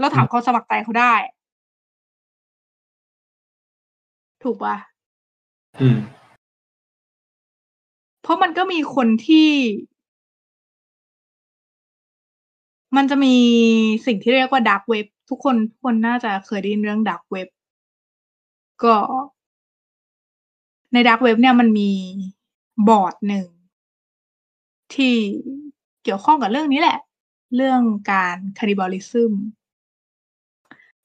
[0.00, 1.14] เราถามความสมัครใจเขาได้
[4.42, 4.76] ถูกปะ
[5.80, 5.98] อืม
[8.22, 9.50] เพราะมันก็มีคนที่
[12.96, 13.36] มันจะมี
[14.06, 17.48] สิ่งที่เรียกว่า dark web ทุกคนทุกคนน่าจะเคยได้ยินเรื่อง dark web
[18.82, 18.96] ก็
[20.92, 21.90] ใน dark web เนี่ยมันมี
[22.88, 23.46] บอร์ดหนึ่ง
[24.94, 25.14] ที่
[26.02, 26.98] เกี่ยวข้องกับเรื่องนี้แหละ
[27.56, 27.80] เรื่อง
[28.12, 29.32] การ cannibalism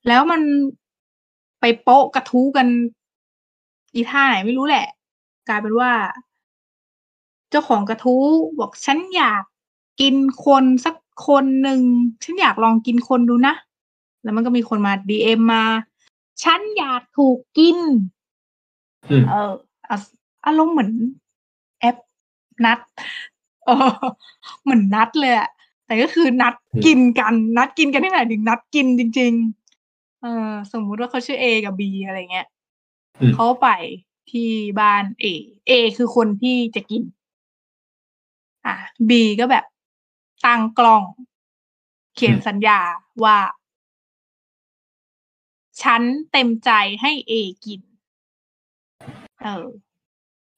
[0.07, 0.41] แล้วมัน
[1.59, 2.67] ไปโพสต์กระทู้กัน
[3.95, 4.87] อีท่าไหนไม่รู้แหละ
[5.47, 5.91] กลายเป็นว่า
[7.49, 8.25] เจ้าของกระทู้
[8.59, 9.43] บอกฉันอยาก
[10.01, 10.15] กิน
[10.45, 10.95] คนสัก
[11.27, 11.81] คนหนึ่ง
[12.23, 13.55] ฉันอยากลองกินคนดูนะ
[14.23, 15.63] แล้วมันก็มีคนมาดีเอ็มมา
[16.43, 17.77] ฉันอยากถูกกิน
[19.09, 19.53] อืมเออ
[19.93, 19.99] อะ
[20.45, 20.91] อารมณ์เหมือน
[21.79, 21.97] แอป
[22.65, 22.79] นัด
[23.65, 23.91] เออ
[24.63, 25.49] เหมือนนัดเลยอะ
[25.85, 26.53] แต่ก็คือนัด
[26.85, 29.33] กินกัน นัดกินกันที่ไหนถึงนัดกินจริง
[29.77, 32.47] ๆ เออสมมุติว่าเขาชื่อเอกับบีอะไรเงี้ย
[33.19, 33.67] อืมเขาไป
[34.31, 35.25] ที่บ้านเอ
[35.67, 37.03] เอคือคนที่จะกิน
[38.65, 38.75] อะ
[39.09, 39.65] บีก็แบบ
[40.45, 41.03] ตั้งกล้อง
[42.15, 42.79] เขียนสัญญา
[43.23, 43.37] ว่า
[45.81, 46.71] ฉันเต็มใจ
[47.01, 47.33] ให้เอ
[47.65, 47.81] กิน
[49.43, 49.65] เออ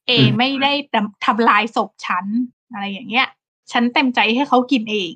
[0.06, 2.26] เออืมไม่ได้ทำทำลายศพฉัน
[2.72, 3.28] อะไรอย่างเงี้ย
[3.72, 5.12] ฉันเต็มใจให้เขากินเอง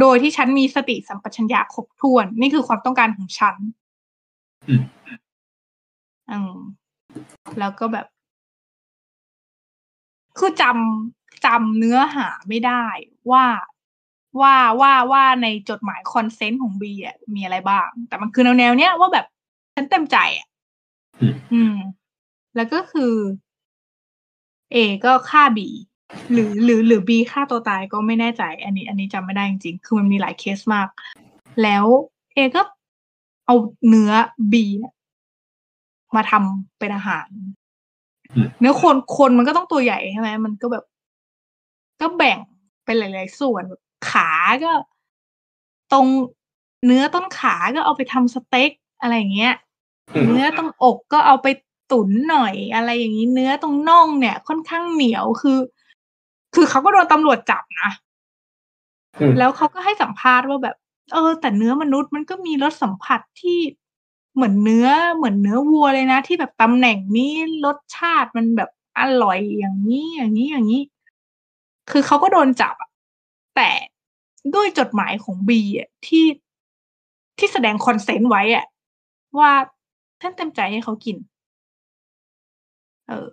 [0.00, 3.56] โดยที่ฉันมีสติสัมปชัญญะครบถ้วน นี่คือความต้องการของฉัน
[4.68, 4.84] อืม
[6.30, 6.54] อืม
[7.58, 8.06] แล้วก็แบบ
[10.38, 12.84] คือจำจำเนื้อหาไม่ได้
[13.32, 13.44] ว่า
[14.40, 19.26] ว่าว่าว่าในจดหมายคอนเซนต์ของบีอะมีอะไรบ้าง แต่มันคือแนวแนวๆเนี้ยว่าแบบ
[19.74, 20.46] ฉันเต็มใจอะ
[21.20, 21.74] อืมอืม
[22.56, 23.14] แล้วก็คือ
[24.72, 25.68] เอก็ฆ่าบี
[26.32, 30.88] หรือหรือหรือบีฆ่าตัวตายก็ไม่แน่ใจ อันนี้ อันนี้จำไม่ได้จริงๆ คือมันมีหลายเคสมาก
[31.62, 31.84] แล้ว
[32.34, 32.62] เอก็
[33.46, 33.54] เอา
[33.88, 34.12] เนื้อ
[34.52, 34.94] บีเนี่ย
[36.16, 37.26] มาทำเป็นอาหาร
[38.34, 40.84] อืมเนื้อคนคนมันก็ต้องตัวใหญ่ใช่ไหมมันก็แบบ
[42.00, 42.38] ก็แบ่ง
[42.84, 44.28] เป็นหลาย ๆ ส่วนแบบขา
[44.64, 44.72] ก็
[45.92, 46.06] ตรง
[46.86, 49.54] เนื้อต้นขาก็เอาไปทำสเต็กอะไรอย่างเงี้ย
[50.14, 51.46] อืมเนื้อตรงอกก็เอาไป
[51.92, 55.58] ตุ๋นหน่อยอะไรอย่างนี้เนื้อตรงน่องเนี่ย ค่อนข้างเหนียวคือ
[56.54, 57.90] คือเขาก็โดนตำรวจจับนะ
[59.20, 60.76] อืมแล้วเขาก็ให้สัมภาษณ์ว่าแบบ
[61.12, 63.58] เออ แต่เนื้อมนุษย์มันก็มีรสสัมผัสที่
[64.34, 67.32] เหมือนเนื้อเหมือนเนื้อวัวเลยนะ ที่แบบตำแหน่งนี้
[67.64, 70.82] รสชาติมันแบบอร่อยอย่างนี้อย่างนี้อย่างนี้
[71.90, 72.90] คือเขาก็โดนจับอะ
[73.56, 73.70] แต่
[74.54, 76.26] ด้วยจดหมายของบีอะที่
[77.38, 78.66] ที่แสดงคอนเซนต์ไว้อะ
[79.38, 79.50] ว่า
[80.20, 81.16] ท่านเต็มใจให้เขากิน
[83.12, 83.28] เออ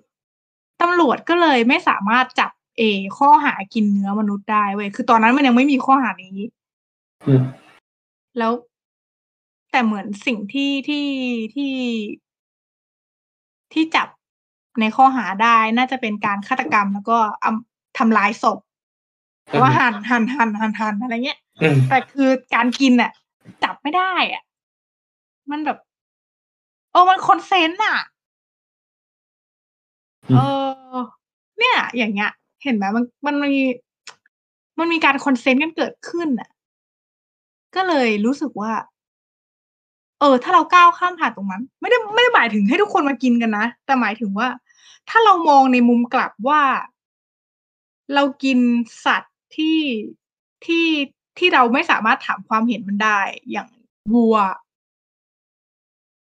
[0.81, 2.81] ตำรวจก็เลยไม่สามารถจับเอ
[3.17, 6.37] ข้อหากินเนื้อมนุษย์ได้เว้ยคือตอนนั้นมันยังไม่มีข้อหานี้
[7.27, 7.43] อืม
[8.37, 8.51] แล้ว
[9.71, 11.07] แต่เหมือนสิ่งที่ที่
[11.55, 11.73] ที่
[13.73, 14.07] ที่จับ
[14.79, 18.59] ในข้อหาได้น่าจะเป็นการฆาตกรรมแล้วก็อำทำลายศพ
[19.45, 23.11] แต่ว่าหั่นหั่นหั่นหั่นหั่นอะไรเงี้ยอืมแต่คือการกินอะ
[23.63, 24.43] จับไม่ได้อะ
[25.51, 25.77] มันแบบ
[26.91, 28.18] เออมันคอนเซนต์อะอืม
[30.35, 30.39] เอ
[30.93, 30.97] อ
[31.59, 32.31] เนี่ย อย่างเงี้ย
[32.63, 33.63] เห็นไหมมันมันมี
[34.79, 36.49] มันมีการคอนเซนต์กันเกิดขึ้นอะ
[37.75, 38.71] ก็เลยรู้สึกว่า
[40.19, 44.47] เออ ถ้าเราก้าวข้ามผ่านตรงนั้น ไม่ได้ไม่ได้หมายถึงให้ทุกคนมากินกันนะ แต่หมายถึงว่า
[45.09, 46.61] ถ้าเรามองในมุมกลับว่า
[48.13, 48.59] เรากิน
[49.05, 49.79] สัตว์ที่
[50.65, 50.85] ที่
[51.37, 53.19] ที่เราไม่สามารถถามความเห็นมันได้
[53.51, 53.67] อย่าง
[54.13, 54.37] วัว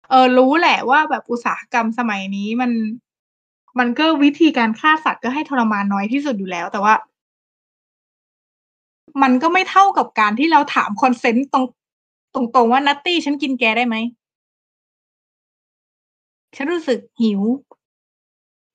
[0.09, 2.71] เออรู้แหละว่าแบบอุตสาหกรรมสมัยนี้มัน
[3.79, 6.93] มันก็วิธีการฆ่าสัตว์ก็ให้ทรมานน้อยที่สุดอยู่แล้ว แต่ว่า
[9.21, 11.65] มันก็ไม่เท่ากับการที่เราถาม consent ตรง
[12.55, 13.95] ตรงๆว่านัตตี้ฉันกินแกได้ไหม
[16.55, 17.41] ฉันรู้สึกหิว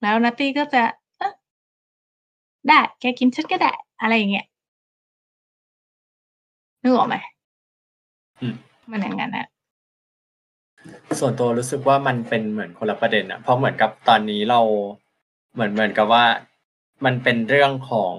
[0.03, 0.83] แล้วนัตตี้ก็จะ
[1.19, 1.33] เอะ
[2.69, 4.47] ได้ แกกินฉันก็ได้ อะไรอย่างเงี้ย
[6.83, 7.17] นึกออกไหม
[8.41, 8.55] อืม
[8.91, 9.47] มันอย่างนั้นอะ
[11.21, 14.61] ส่วนตัวรู้สึกว่ามันเป็นเหมือนคนละประเด็นอะเพราะเหมือนกับตอนนี้เรา
[15.55, 16.25] เหมือนเหมือนกับว่า
[17.05, 18.13] มันเป็นเรื่องของ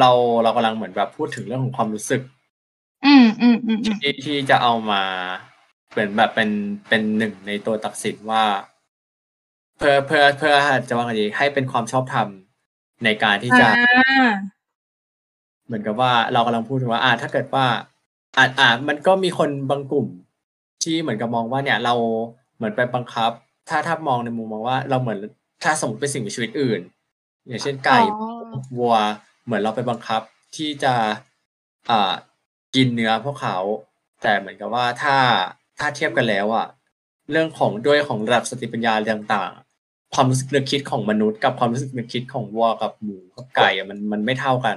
[0.00, 0.10] เรา
[0.42, 2.22] เรากำลังเหมือนแบบพูดถึงเรื่องของความรู้สึก
[3.06, 5.02] อืมอืมอืมอืมที่ที่จะเอามา
[5.90, 6.50] เหมือนแบบเป็น
[6.88, 8.44] เป็นหนึ่งในตัวตัดสินว่า
[9.78, 10.54] เพื่อเพื่อเพื่อ
[10.88, 12.28] จะว่าไงดีให้เป็นความชอบธรรม
[13.04, 14.28] ในการที่จะอ่า
[15.66, 17.66] เหมือนกับว่าเรากำลังพูดถึงว่า อ่า ถ้าเกิดว่า
[18.36, 20.06] อ่าอ่ามันก็มีคนบางกลุ่ม
[20.82, 21.94] ที่เหมือนกับมองว่าเนี่ยเรา
[22.56, 23.30] เหมือนไปบังคับ
[23.68, 25.18] ถ้าถ้ามองในมุมมองว่าเราเหมือน
[25.64, 26.80] ถ้าสมมติเป็นสิ่งมีชีวิตอื่น
[27.46, 28.28] อย่างเช่นไก่อ๋อ
[28.78, 28.96] วัว
[29.44, 30.22] เหมือนเราไปบังคับ
[30.56, 30.94] ที่จะ
[31.90, 32.12] อ่า
[32.74, 33.58] กินเนื้อพวกเขา
[34.22, 35.16] แต่เหมือนกับว่าถ้า
[35.78, 36.66] ถ้าเทียบกันแล้วอะ
[37.30, 44.76] เรื่องของด้วยของระดับสติปัญญาต่างๆ ความรู้สึกนึกคิดของมนุษย์ กับความรู้สึกนึกคิดของวัวกับหมูกับไก่อะมันมันไม่เท่ากัน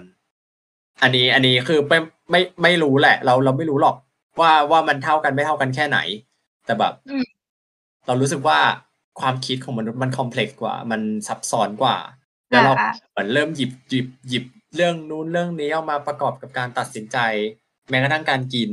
[1.02, 2.00] อันนี้อันนี้คือไม่
[2.32, 3.96] ไม่ไม่รู้แหละ เราเราไม่รู้หรอก
[4.40, 6.00] ว่าว่ามันเท่ากันไม่เท่ากันแค่ไหน
[6.66, 7.26] แต่แบบอืม
[8.08, 8.60] เรารู้สึกว่า
[9.20, 11.98] ความคิดของมนุษย์มันคอมเพล็กซ์กว่า มันซับซ้อนกว่า
[12.50, 17.18] แล้วเราอ่าเหมือนเริ่มหยิบหยิบหยิบเรื่องนู้นเรื่องนี้เอามาประกอบกับการตัดสินใจ
[17.90, 18.70] แม้กระทั่งการกิน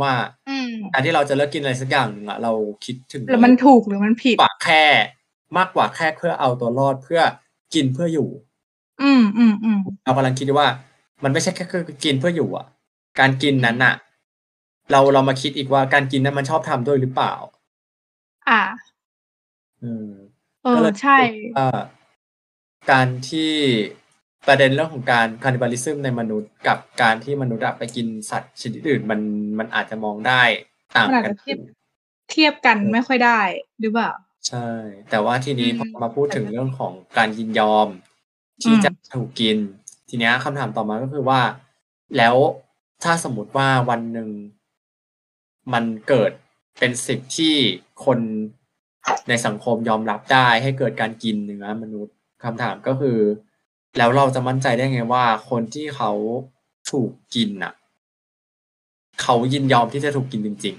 [0.00, 0.12] ว่า
[0.48, 2.52] อืมการที่เราจะเลิกกินอะไรสักอย่างหนึ่งอะเรา
[2.84, 4.84] คิดถึงหรือมันถูกหรือมันผิดกว่าแค่
[5.58, 7.20] มากกว่าแค่เพื่อเอาตัวรอดเพื่อ
[7.74, 8.28] กินเพื่ออยู่
[9.02, 10.68] อืมอืมอืมเรากำลังคิดว่า
[11.24, 12.66] มันไม่ใช่แค่คือกินเพื่ออยู่อะ
[13.18, 13.94] การกินนั้นอะ
[14.90, 17.34] เราเรามาคิดอีกว่าการกินนั้นมันชอบทำด้วยหรือเปล่า
[18.48, 18.60] อ่า
[19.82, 20.10] อืม
[20.62, 21.18] เอก็อเลยใช่
[21.56, 21.68] ว่า
[22.90, 23.52] การที่
[24.46, 29.20] ประเด็นเรื่องของการคานิบาลิซึมในมนุษย์กับการที่มนุษย์อะไปกินสัตว์ชนิดอื่นมัน
[29.58, 30.42] มันอาจจะมองได้
[30.96, 31.58] ต่างมันอาจกันจะเทียบ
[32.30, 33.40] เทียบกันไม่ค่อยได้
[33.80, 34.10] หรือเปล่า
[34.48, 34.68] ใช่
[35.10, 37.88] แต่ว่าทีนี้อืมพอมาพูดถึงเรื่องของการยินยอม
[38.62, 39.58] ที่อืมจะถูกกิน
[40.08, 41.40] ทีเนี้ยคำถามต่อมาก็คือว่า
[42.16, 42.36] แล้ว
[43.04, 44.28] ถ้าสมมติว่าวันหนึ่ง
[45.72, 46.32] มันเกิด
[46.78, 47.54] เป็นสิ่งที่
[48.04, 48.18] คน
[49.28, 52.14] ในสังคมยอมรับได้ให้เกิดการกินเนื้อมนุษย์
[52.44, 53.18] คำถามก็คือ
[53.98, 56.12] แล้วเราจะมั่นใจได้ไงว่า คนที่เขา
[56.90, 57.72] ถูกกินน่ะ
[59.22, 60.76] เขายินยอมที่จะถูกกินจริง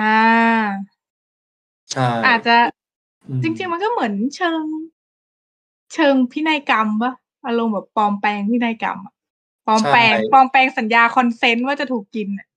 [0.00, 2.56] อ่าๆใช่อาจจะ
[3.28, 4.62] อืมจริง ๆ มันก็เหมือนเชิง
[5.94, 7.12] เชิงพินัยกรรมปะ
[7.46, 9.14] อารมณ์แบบปลอมแปลงพินัยกรรมอะ
[9.66, 12.47] ปลอมแปลงใช่ปลอมแปลงสัญญาคอนเซนต์ว่าจะถูกกินอะ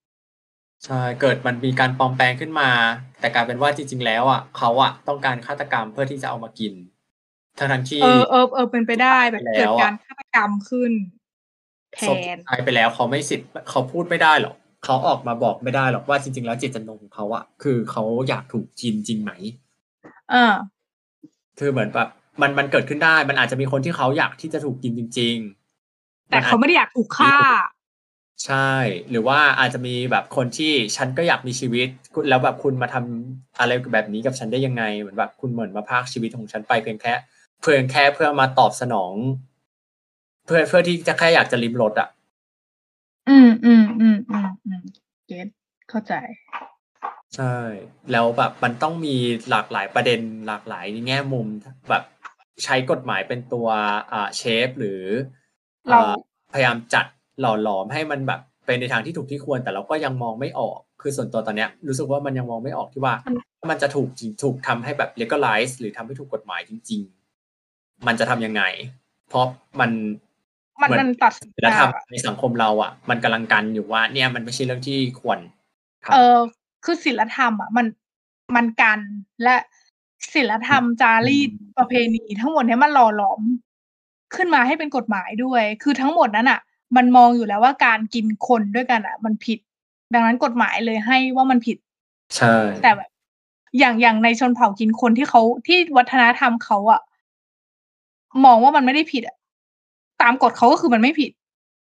[0.85, 2.69] ใช่ เกิดมันมีการปลอมแปลงขึ้นมา
[3.19, 6.73] แต่กลายเป็นว่าจริง ๆ แล้วอะเขาอะต้องการฆาตกรรมเพื่อที่จะเอามากิน
[7.57, 10.91] ทั้งทั้งๆที่เออเออเออเป็นไปได้แบบไปแล้วเกิดอะการฆาตกรรมขึ้น
[11.93, 14.55] แทศพนตายไปแล้วเขาไม่สิทธิ์เขาพูดไม่ได้หรอก
[14.85, 19.31] เขาออกมาบอกไม่ได้หรอกว่าจริง ๆ แล้วเจตจำนงของเขาอะคือเขาอยากถูกกินจริงไหม
[20.31, 20.53] เออ
[21.59, 22.09] คือเหมือนแบบ
[22.41, 25.35] มันมันเกิดขึ้นได้ มันอาจจะมีคนที่เขาอยากที่จะถูกกินจริง
[25.83, 27.35] ๆ แต่นอจเขาไม่ได้อยากถูกฆ่า
[28.45, 28.71] ใช่
[29.09, 37.13] หรือว่าอาจจะมีแบบคนที่ฉันก็อยากมีชีวิตคุณแล้วแบบคุณมาทำอะไรแบบนี้กับฉันได้ยังไง เหมือนแบบคุณเหมือนมาพรากชีวิตของฉันไปเพียงแค่
[37.61, 39.13] เพียงแค่เพื่อมาตอบสนอง
[40.45, 42.09] เพื่อเพื่อที่จะแค่อยากจะลิมรสอะ
[43.29, 44.81] อืมอืมอืมอืมอืม
[45.27, 45.47] เก็ต
[45.89, 46.13] เข้าใจ
[47.35, 47.55] ใช่
[48.11, 49.15] แล้วแบบมันต้องมี
[49.49, 51.47] หลากหลายประเด็นหลากหลายแง่มุม
[51.89, 52.03] แบบ
[52.63, 53.67] ใช้กฎหมายเป็นตัว
[54.13, 55.01] อ่าเชฟหรือ
[55.89, 56.15] เรา อ่า
[56.53, 57.05] พยายามจัด
[57.41, 63.13] หล่อหลอมให้มันแบบเป็นในทางที่ถูกที่ควร แต่เราก็ยังมองไม่ออก คือส่วนตัวตอนเนี้ยรู้สึกว่ามันยังมองไม่ออกที่ว่า
[63.69, 67.01] มันจะถูกจริงถูกทำให้แบบ legalize หรือทำให้ถูกกฎหมายจริง
[67.53, 68.63] ๆ มันจะทำยังไง
[69.29, 69.45] เพราะ
[69.79, 69.91] มัน
[70.81, 75.39] มันเหมือนมันตัดสินศีลธรรมยากอะในสังคมเราอะ มันกำลังกันอยู่ว่า เนี่ยมันไม่ใช่เรื่องที่ควร
[76.03, 76.39] ทำเออ
[76.85, 77.85] คือศีลธรรมอะมัน
[78.55, 78.99] มันกัน
[79.43, 79.55] และ
[80.33, 83.41] ศีลธรรมจารีตอืมประเพณี ทั้งหมดเนี้ยมันหล่อหลอม
[84.35, 86.59] ขึ้นมาให้เป็นกฎหมายด้วย คือทั้งหมดนั้นอะ
[86.95, 89.59] มันมองอยู่แล้วว่าการกินคนด้วยกันอะ มันผิด
[90.13, 91.77] ดังนั้นกฎหมายเลยให้ว่ามันผิด
[92.35, 93.09] ใช่ แต่แบบ
[93.79, 97.01] อย่างอย่างในชนเผ่ากินคนที่เขาที่วัฒนธรรมเขาอะ
[98.45, 99.35] มองว่ามันไม่ได้ผิดอะ
[100.21, 101.31] ตามกฎเขาก็คือมันไม่ผิด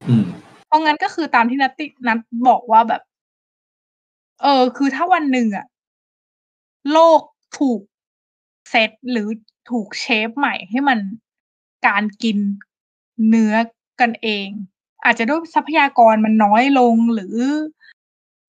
[0.09, 0.25] อืม
[0.67, 2.19] เพราะงั้นก็คือตามที่นัตตินัท
[2.49, 3.03] บอกว่าแบบ
[4.43, 5.67] เออ คือถ้าวันหนึ่งอะ
[6.93, 7.21] โลก
[7.59, 7.81] ถูก
[8.71, 9.29] เซตหรือ
[9.71, 10.99] ถูกเชฟใหม่ให้มัน
[11.87, 12.39] การกิน
[13.29, 13.55] เนื้อ
[14.01, 14.49] กันเอง
[15.05, 17.37] อาจจะด้วยทรัพยากรมันน้อยลงหรือ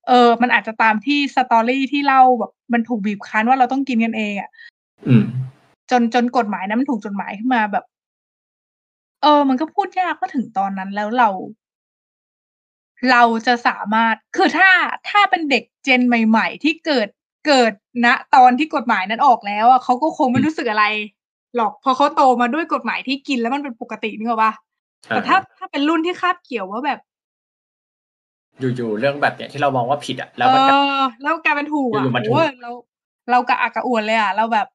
[0.08, 4.50] เออ มันอาจจะตามที่สตอรี่ที่เล่าแบบ มันถูกบีบคั้นว่าเราต้องกินกันเองอะ
[5.08, 5.24] อืม
[5.92, 7.86] จนจนกฎหมายนั้นมันถูกจดหมายขึ้นมาแบบ
[9.22, 11.30] เออ มันก็พูดยากว่าถึงตอนนั้นแล้วเรา
[13.12, 14.70] เราจะสามารถคือถ้า
[15.10, 17.08] ถ้าเป็นเด็กเจนใหม่ ๆ ที่เกิด
[17.48, 17.72] เกิด
[18.06, 20.86] ณตอนที่กฎหมายนั้นออกแล้วอะเขาก็คงไม่รู้สึกอะไร
[21.56, 24.54] หรอกเพอเขาโตมาด้วยกฎหมายที่กินแล้วมันเป็นปกตินึกออกปะ
[25.08, 27.00] แต่ถ้าถ้าเป็นรุ่นที่คาบเกี่ยวว่าแบบ
[28.60, 30.78] อยู่ๆเรื่องแบบเนี้ยที่เรามองว่าผิดอะเอแล้วมันก็อ
[31.24, 32.72] แล้วกลายเป็นถูกออะยู่ๆมันถูกโอ้ยเรา
[33.32, 34.68] เรากระอักกระอ่วนเลยอะ เราแบบ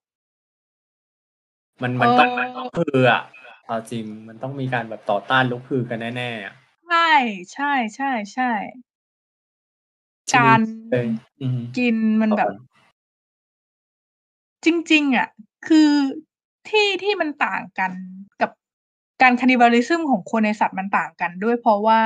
[1.82, 3.22] มันมันต้องเออมันต้องคืออะ
[3.66, 6.54] เอาจริงมันต้องมีการแบบต่อต้านลุกคือกันแน่ๆอะ
[6.88, 7.08] ใช่
[7.52, 8.50] ใช่ใช่ใช่
[10.28, 10.60] ทีนี้การ
[10.92, 11.08] เอ้ย
[11.40, 12.68] อืมกินมันแบบต่อก่อน
[14.64, 15.28] จริง ๆ อะ
[15.66, 15.90] คือ
[16.68, 17.92] ที่ที่มันต่างกัน
[18.40, 18.50] กับ
[19.22, 22.02] การค a นิบาลิซึมของคนในสัตว์มันต่างกัน ด้วยเพราะว่า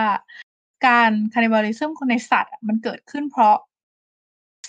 [0.87, 3.57] การค a นิบาลิซึมคนในสัตว์อะมันเกิดขึ้นเพราะ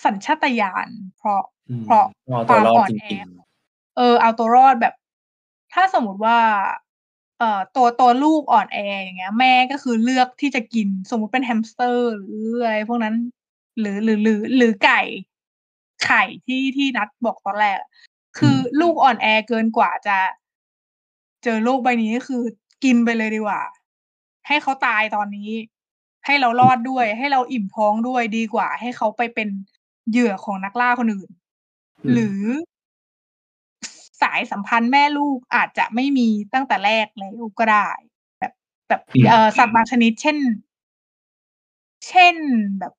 [0.04, 3.26] สัญชาตญาณเพราะอืมเพราะเอาตัวรอดความอ่อนแอจริง
[3.96, 4.94] เออเอาตัวรอดแบบ
[5.72, 6.38] ถ้าสมมติว่า
[7.38, 13.16] เอ่อตัวตัวลูกอ่อนแออย่างเงี้ย แม่ก็คือเลือกที่จะกินสมมุติเป็นแฮมสเตอร์หรืออะไรพวกนั้น
[13.78, 15.02] หรือหรือหรือหรือไก่
[16.04, 17.90] ไข่ที่ที่นัดบอกตอนแรกอะ
[18.38, 20.16] คืออลูกอ่อนแอเกินกว่าจะ
[21.44, 22.42] เจอโลกใบนี้ก็คือ
[22.84, 23.60] กินไปเลยดีกว่า
[24.46, 25.50] ให้เขาตายตอนนี้
[26.26, 29.48] ให้เรารอดด้วย ให้เราอิ่มท้องด้วยดีกว่า ให้เขาไปเป็น
[30.10, 31.30] เหยื่อของนักล่าคนอื่น
[32.04, 32.40] อืมหรือ
[34.22, 37.88] สายสัมพันธ์แม่ลูกอาจจะไม่มีตั้งแต่แรกแล้วก็ได้
[38.38, 38.52] แบบ
[38.88, 40.36] แบบอืมเอ่อสัตว์บางชนิด เช่น
[42.08, 42.36] เช่น
[42.78, 42.92] แบบ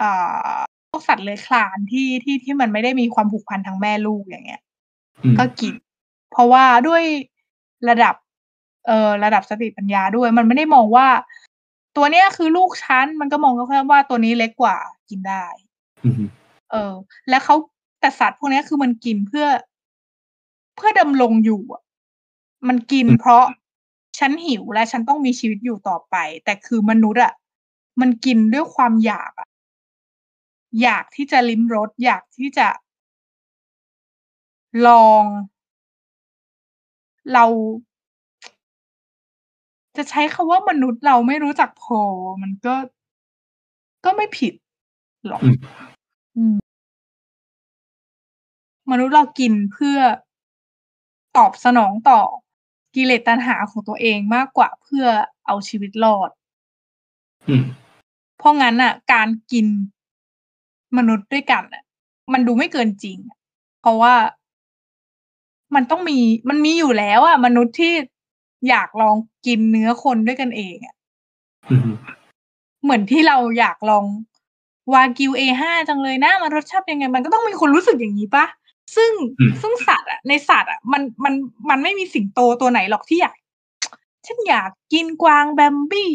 [0.00, 0.56] อ่า
[0.90, 4.62] พวกสัตว์เลื้อยคลานที่ที่ที่มันไม่ได้มีความผูกพันทางแม่ลูกอย่างเงี้ย
[5.24, 5.74] อืมก็กิน
[6.32, 7.02] เพราะว่าด้วย
[7.88, 8.14] ระดับ
[8.86, 11.08] เอ่อระดับสติปัญญาด้วย มันไม่ได้มองว่า
[11.96, 14.76] ตัวเนี้ยคือลูกฉันมันก็มองแค่ว่าตัวนี้เล็กกว่า
[15.10, 15.44] กินได้
[16.04, 16.14] อืม
[16.70, 16.94] เออ
[17.28, 17.56] แล้วเขา
[18.00, 19.46] แต่สัตว์พวกเนี้ยคือมันกินเพื่อ
[20.76, 21.82] เพื่อดำรงอยู่อะ
[22.68, 23.44] มันกินอืมเพราะ
[24.18, 27.32] ฉันหิวและฉันต้องมีชีวิตอยู่ต่อไป แต่คือมนุษย์อะ
[28.00, 29.48] มันกินด้วยความอยากอะ
[30.82, 32.68] อยากที่จะลิ้มรสอยากที่จะ
[34.86, 35.22] ลอง
[37.34, 37.44] เรา
[39.96, 42.00] จะใช้คำว่ามนุษย์เราไม่รู้จักพอ
[42.42, 42.74] มันก็
[44.04, 44.54] ก็ไม่ผิด
[45.26, 45.56] หรอกอืม
[46.36, 46.56] อืม
[48.90, 49.98] มนุษย์เรากินเพื่อ
[51.36, 52.20] ตอบสนองต่อ
[52.94, 55.06] กิเลสตัณหาของตัวเองมากกว่าเพื่อ
[55.46, 56.30] เอาชีวิตรอด
[57.48, 57.64] อืม
[58.38, 59.66] เพราะงั้นน่ะ การกิน
[60.96, 61.82] มนุษย์ด้วยกันน่ะ
[62.32, 63.38] มันดูไม่เกินจริงอะ
[63.80, 64.14] เพราะว่า
[65.74, 66.18] มันต้องมี
[66.48, 67.92] มันมีอยู่แล้วอะมนุษย์ที่
[68.68, 69.16] อยากลอง
[69.46, 70.94] กินเนื้อคนด้วยกันเองอะ
[71.70, 71.90] อืม
[72.82, 74.04] เหมือนที่เราอยากลอง
[74.92, 78.44] วากิว A5 จังเลยนะมันรสชาติยังไง มันก็ต้องมีคนรู้สึกอย่างนี้ปะ
[78.96, 79.10] ซึ่ง
[79.40, 81.34] อืมซึ่งสัตว์อะในสัตว์อะมันมัน
[81.70, 83.34] มันไม่มีสิงโตตัวไหนหรอกที่อยาก
[84.26, 86.10] ฉันอยากกินกวางแบมบี้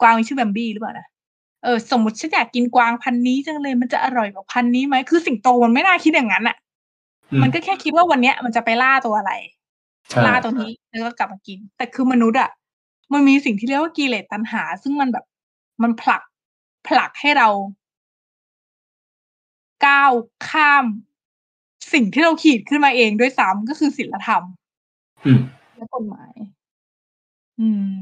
[0.00, 1.06] กวางมีชื่อแบมบี้หรือเปล่านะ
[1.64, 6.65] เออสมมติฉันอยากกินกวางพันธุ์นี้จังเลยมันจะอร่อยกว่าพันธุ์นี้ไหมคือสิงโตมันไม่น่าคิดอย่างนั้นอะอื
[7.42, 9.32] มันก็แค่คิดว่าวันเนี้ยมันจะไปล่าตัวอะไร
[10.08, 12.50] ใช่ล่าตัวนี้แล้วก็กลับมากิน แต่คือมนุษย์อะ
[13.12, 15.24] มันมีสิ่งที่เรียกว่ากิเลสตัณหา ซึ่งมันแบบ
[15.82, 16.22] มันผลัก
[16.88, 17.48] ผลักให้เรา
[19.86, 20.12] ก้าว
[20.48, 20.84] ข้าม
[21.92, 24.42] สิ่งที่เราขีดขึ้นมาเองด้วยซ้ำก็คือศีลธรรม
[25.26, 25.40] อืม
[25.76, 26.32] และกฎหมาย
[27.60, 27.96] อืม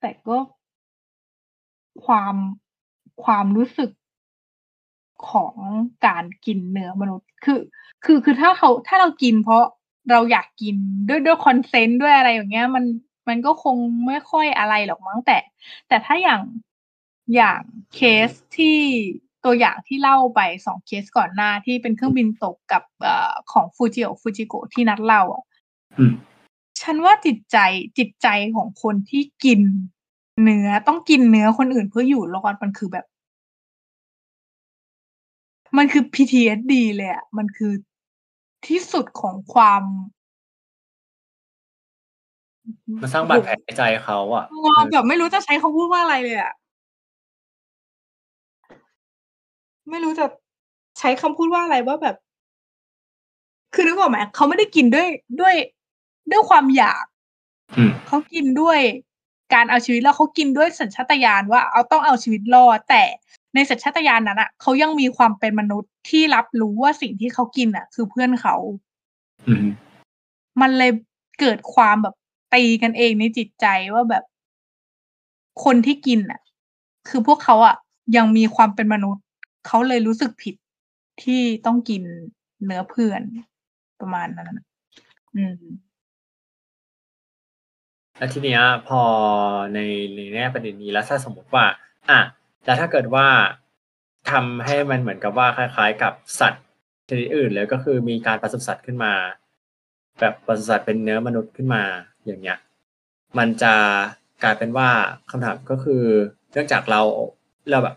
[0.00, 0.38] แต่ก็
[2.04, 2.34] ความ
[3.24, 3.90] ความรู้สึก
[5.30, 5.54] ของ
[6.06, 7.60] การกินเนื้อมนุษย์ คือ
[8.04, 9.64] คือคือถ้าเขาถ้าเรากินเพราะ
[10.10, 10.76] เราอยากกิน
[11.08, 12.84] ด้วยด้วย consent ด้วยอะไรอย่างเงี้ย มัน
[13.28, 15.38] มันก็คงไม่ค่อยอะไรหรอกมั้งแต่
[15.88, 16.42] แต่ถ้าอย่าง
[17.34, 17.60] อย่าง
[17.94, 18.78] เคสที่
[19.44, 25.44] ตัวอย่างที่เล่าไปสองเคสก่อนหน้าที่เป็นเครื่องบินตกกับเอ่อของฟูจิโอฟูจิโกที่นัดเล่าอะ
[25.98, 26.14] อืม
[26.82, 27.58] ฉันว่าจิตใจ
[27.98, 29.60] จิตใจของคนที่กิน
[30.42, 33.06] เนื้อต้องกินเนื้อคนอื่นเพื่ออยู่รอดมันคือแบบ
[35.76, 37.72] มันคือ PTSD เลยอะมันคือ
[38.66, 39.82] ที่สุดของความ
[43.02, 46.52] มันสร้างบาดแผลในใจเขาอะเออแบบไม่รู้จะใช้คำพูดว่าอะไรเลยอะ
[49.90, 50.26] ไม่รู้จะ
[50.98, 52.16] ใช้คำพูดว่าอะไรว่าแบบ
[53.74, 55.08] คือนึกออกไหมเขาไม่ได้กินด้วย
[55.40, 55.54] ด้วย
[56.30, 57.04] ด้วยความอยาก
[57.76, 58.78] อืมเขากินด้วย
[59.54, 63.02] การเอาชีวิตแล้วเขากินด้วยสัญชาตญาณว่าเอาต้องเอาชีวิตรอดแต่
[63.54, 68.56] ในสัญชาตญาณนั้นอะเขายังมีความเป็นมนุษย์ที่รับรู้ว่าสิ่งที่เขากินอะคือเพื่อนเขา
[69.48, 69.66] อืม
[70.60, 70.92] มันเลย
[71.40, 72.14] เกิดความแบบ
[72.54, 74.24] ตีกันเองในจิตใจว่าแบบ
[75.64, 76.40] คนที่กินอะ
[77.08, 77.76] คือพวกเขาอะ
[78.16, 79.24] ยังมีความเป็นมนุษย์
[79.66, 80.54] เขาเลยรู้สึกผิด
[81.22, 82.02] ที่ต้องกิน
[82.64, 83.20] เนื้อเพื่อน
[84.00, 84.66] ประมาณนั้นน่ะ
[85.36, 85.62] อืม
[88.18, 89.00] แล้วทีเนี้ยพอ
[89.74, 89.78] ใน
[90.14, 91.64] ในแง่ประเด็นนี้แล้วถ้าสมมติว่า
[92.10, 92.20] อะ
[92.64, 93.26] แล้วถ้าเกิดว่า
[94.30, 96.64] ทำให้มันเหมือนกับว่าคล้าย ๆ กับสัตว์
[97.08, 99.12] ชนิดอื่นเลยก็คือมีการปศุสัตว์ขึ้นมา
[100.20, 101.82] แบบปศุสัตว์เป็นเนื้อมนุษย์ขึ้นมา
[102.26, 102.58] อย่างเงี้ย
[103.38, 103.74] มันจะ
[104.42, 104.88] กลายเป็นว่า
[105.30, 106.02] คำถามก็คือ
[106.52, 107.00] เนื่องจากเรา
[107.70, 107.96] เราแบบ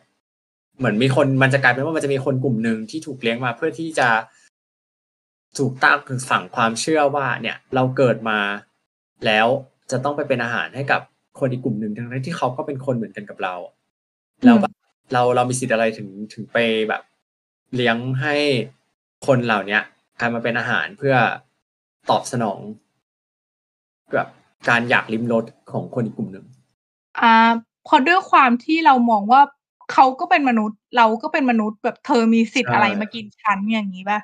[0.78, 4.09] เหมือนมีคนมันจะกลายเป็นว่ามันจะมีคนกลุ่มหนึ่งที่ถูกเลี้ยงมาเพื่อที่จะ
[5.57, 8.39] ถูกตั้งถึงฝังความเชื่อว่า เนี่ย เราเกิดมา
[9.26, 9.47] แล้ว
[9.91, 11.01] จะต้องไปเป็นอาหารให้กับ
[11.39, 13.55] คนอีกกลุ่มหนึ่งทั้งที่เขาก็เป็นคนเหมือนกันกับเรา
[14.45, 14.73] แล้วแบบ
[15.13, 16.57] เราเรามีสิทธิ์อะไรถึงถึงไป
[16.89, 17.01] แบบ
[17.75, 18.35] เลี้ยงให้
[19.27, 19.83] คนเหล่าเนี้ย
[20.19, 21.15] กลายมาเป็นอาหารเพื่อ
[22.09, 22.59] ตอบสนอง
[24.13, 24.27] แบบ
[24.69, 26.45] การอยากลิ้มรสของคนอีกกลุ่มหนึ่ง
[27.19, 27.33] อ่า
[27.88, 29.41] พอด้วยความที่เรามองว่า
[29.93, 34.19] เขาก็เป็นมนุษย์ เราก็เป็นมนุษย์แบบเธอมีสิทธิ์อะไรมากินฉันอย่างนี้ป่ะ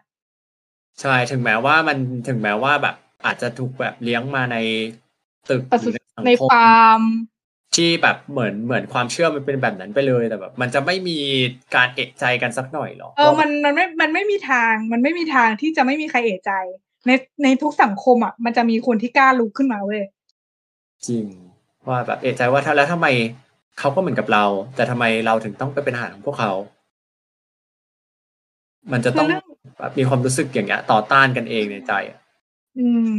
[1.01, 1.97] ใช่ถึงแม้ว่ามัน
[2.27, 2.95] ถึงแม้ว่าแบบ
[3.25, 4.57] อาจจะถูกแบบเลี้ยงมาใน
[5.49, 7.01] ตึกประสุหรือสังในคมฟาร์ม
[7.75, 11.19] ที่แบบเหมือนเหมือนความเชื่อมันเป็นแบบนั้นไปเลยแต่แบบ มันจะไม่มี
[11.75, 16.51] การเอกใจกันสักหน่อยหรอเออมันมันไม่มันไม่มีทางมันไม่มีทางที่จะไม่มีใครเอะใจ
[17.07, 17.11] ใน
[17.43, 20.03] ในทุกสังคมอะมันจะมีคนที่กล้าลุกขึ้นมาเว้ย
[21.07, 21.25] จริง
[21.87, 23.07] ว่าแบบเอะใจว่าถ้าแล้วทำไม
[23.79, 24.45] เขาก็เหมือนกับเรา
[24.75, 26.51] แต่ทำไมเราถึงต้องไปเป็นอาหารของพวกเขา
[28.91, 29.45] มันจะต้องคือเรื่อง
[29.77, 32.19] แบบมีความรู้สึกอย่างเงี้ย ต่อต้านกันเองในใจอะ
[32.79, 33.17] อืม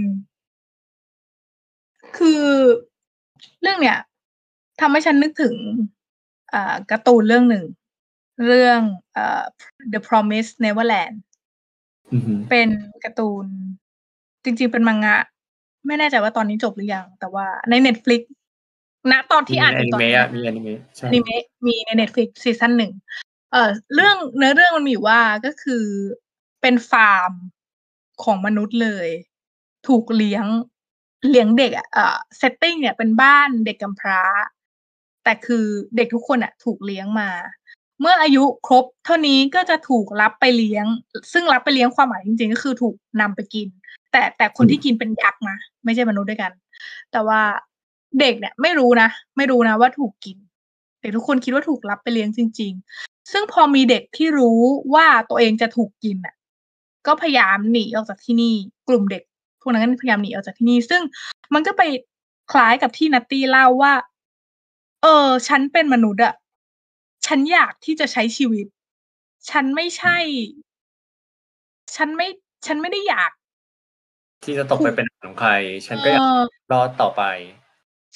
[2.17, 2.45] คือ
[3.63, 3.99] เรื่องเนี้ย
[4.81, 5.55] ทำให้ฉันนึกถึง
[6.53, 7.65] อ่าการ์ตูนเรื่องหนึ่ง
[8.47, 8.81] เรื่อง
[9.17, 9.45] อ่า
[9.93, 11.17] The Promise Neverland
[12.13, 12.69] อือหือเป็น
[13.05, 13.47] การ์ตูน
[14.45, 15.17] จริง ๆ เป็นมังงะ
[15.87, 18.23] ไม่แน่ใจว่าตอนนี้จบหรือยัง แต่ว่าใน Netflix
[19.11, 22.93] ณตอนที่อ่านมีแอแอยู่นิตอนเมะนี้อะมีแอนิเมะใช่อนิเมะมีใน Netflix season หนึ่ง
[23.53, 25.85] เอ่อเรื่องเนื้อเรื่องมันมีอยู่ว่าก็คือ
[26.63, 27.33] เป็นฟาร์ม
[28.25, 29.09] ของมนุษย์เลย
[29.89, 30.47] ถูกเลี้ยง
[31.31, 34.23] เลี้ยงเด็กอะเอ่อ setting เนี่ยเป็นบ้านเด็กกำพร้า
[35.25, 35.65] แต่คือ
[35.97, 37.31] เด็กทุกคนอะถูกเลี้ยงมา
[38.01, 40.87] เมื่ออายุครบเท่านี้ก็จะถูกรับไปเลี้ยง
[41.33, 43.69] ซึ่งรับไปเลี้ยงความหมายจริงๆ ก็คือถูกนำไปกิน
[44.13, 46.53] แต่แต่คนที่กินเป็นยักษ์นะไม่ใช่มนุษย์ด้วยกัน
[47.13, 47.41] แต่ว่า
[48.21, 50.37] เด็กเนี่ยไม่รู้นะไม่รู้นะว่าถูกกิน
[51.01, 52.73] เด็กทุกคนคิดว่าถูกรับไปเลี้ยงจริง
[53.03, 54.61] ๆ ซึ่งพอมีเด็กที่รู้
[54.95, 56.35] ว่าตัวเองจะถูกกินอะ
[57.07, 58.55] ก็พยายามหนีออกจากที่นี่
[58.89, 59.23] กลุ่มเด็ก
[59.61, 61.03] พวกนั้นก็พยายามหนีออกจากที่นี่ ซึ่ง
[61.55, 61.83] มันก็ไป
[62.53, 63.93] คล้ายกับที่นัตตี้เล่าว่า
[65.05, 66.35] เออ ฉันเป็นมนุษย์อะ
[67.27, 68.67] ฉันอยากที่จะใช้ชีวิต
[69.51, 70.17] ฉันไม่ใช่
[71.97, 72.29] ฉันไม่
[72.67, 73.33] ฉันไม่ได้อยาก
[74.45, 75.53] ที่จะตกไปเป็นอาหารของใคร
[75.87, 76.41] ฉันก็อยากเออ
[76.73, 77.23] รอดต่อไป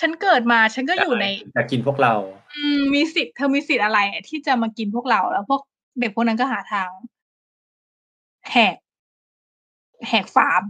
[0.00, 2.14] ฉันเกิดมา ฉันก็อยู่ในอยากกินพวกเรา
[2.54, 5.60] อืมมีสิทธิ์เธอมีสิทธิ์อะไรอะที่จะมากินพวกเราแล้วพวก
[6.00, 6.90] เด็กพวกนั้นก็หาทาง
[8.50, 8.76] แหก
[10.08, 10.62] แหกฟาร์ม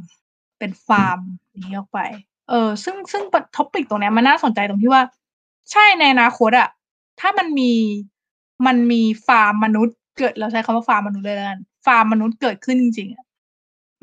[0.58, 1.18] เป็นฟาร์ม
[1.64, 1.98] นี้ออกไป
[2.48, 3.22] เออ ซึ่งซึ่ง
[3.56, 5.02] topic ตรงเนี้ยมันน่าสนใจตรงที่ว่า
[5.72, 6.68] ใช่ในอนาคตอะ
[7.20, 7.72] ถ้ามันมี
[8.66, 13.24] มันมีฟาร์มมนุษย์เกิดเราใช้คำว่าฟาร์มมนุษย์เลยแล้วกันฟาร์มมนุษย์เกิดขึ้นจริงๆอะ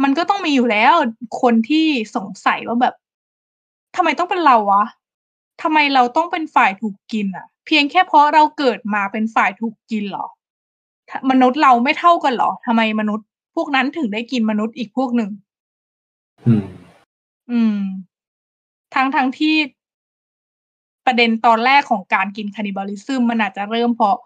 [0.04, 0.94] มันก็ต้องมีอยู่แล้ว
[1.42, 1.86] คนที่
[2.16, 2.96] สงสัยว่าแบบ
[3.96, 4.86] ทำไมต้องเป็นเราวะ
[5.62, 10.26] ทำไมเราต้องเป็นฝ่ายถูกกินอะเพียงแค่เพราะเราเกิดมาเป็นฝ่ายถูกกินเหรอ
[11.30, 15.30] มนุษย์เราไม่เท่ากันเหรอทำไมมนุษย์พวกนั้นถึงได้กินมนุษย์อีกพวกหนึ่ง
[16.46, 16.66] อืม
[17.52, 17.78] อืม
[18.96, 19.56] ทั้งทั้งที่
[21.06, 24.18] ประเด็นตอนแรกของการกิน cannibalism มันอาจจะเริ่มเพราะ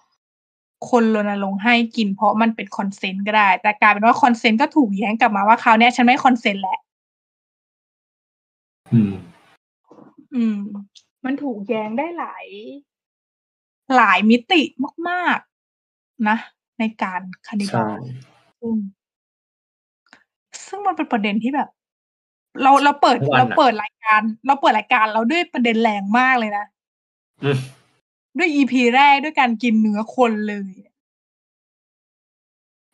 [0.89, 6.79] คนรณรงค์ให้กินเพราะมันเป็น consent ก็ได้ แต่กลายเป็นว่า consent ก็ถูกแย้งกลับมาว่าคราวเนี้ยฉันไม่ consentแหละ
[8.93, 9.13] อืม
[10.35, 10.57] อืม
[11.25, 12.45] มันถูกแย้งได้หลาย
[13.95, 14.61] หลายมิติ
[15.09, 15.37] มาก
[15.83, 16.37] ๆ นะ
[16.79, 18.01] ในการคานิบาใช่ล
[18.59, 18.75] ซึ่ง
[20.65, 21.69] ซึ่งมันเป็นประเด็นที่แบบ
[22.63, 26.65] เราเราเปิดทุกวันเราอะเปิดรายการ เราเปิดรายการเราด้วยประเด็นแรงมากเลยนะ
[27.43, 27.57] อืม
[28.37, 30.71] ด้วยอีพีแรกด้วยการกินเนื้อคนเลย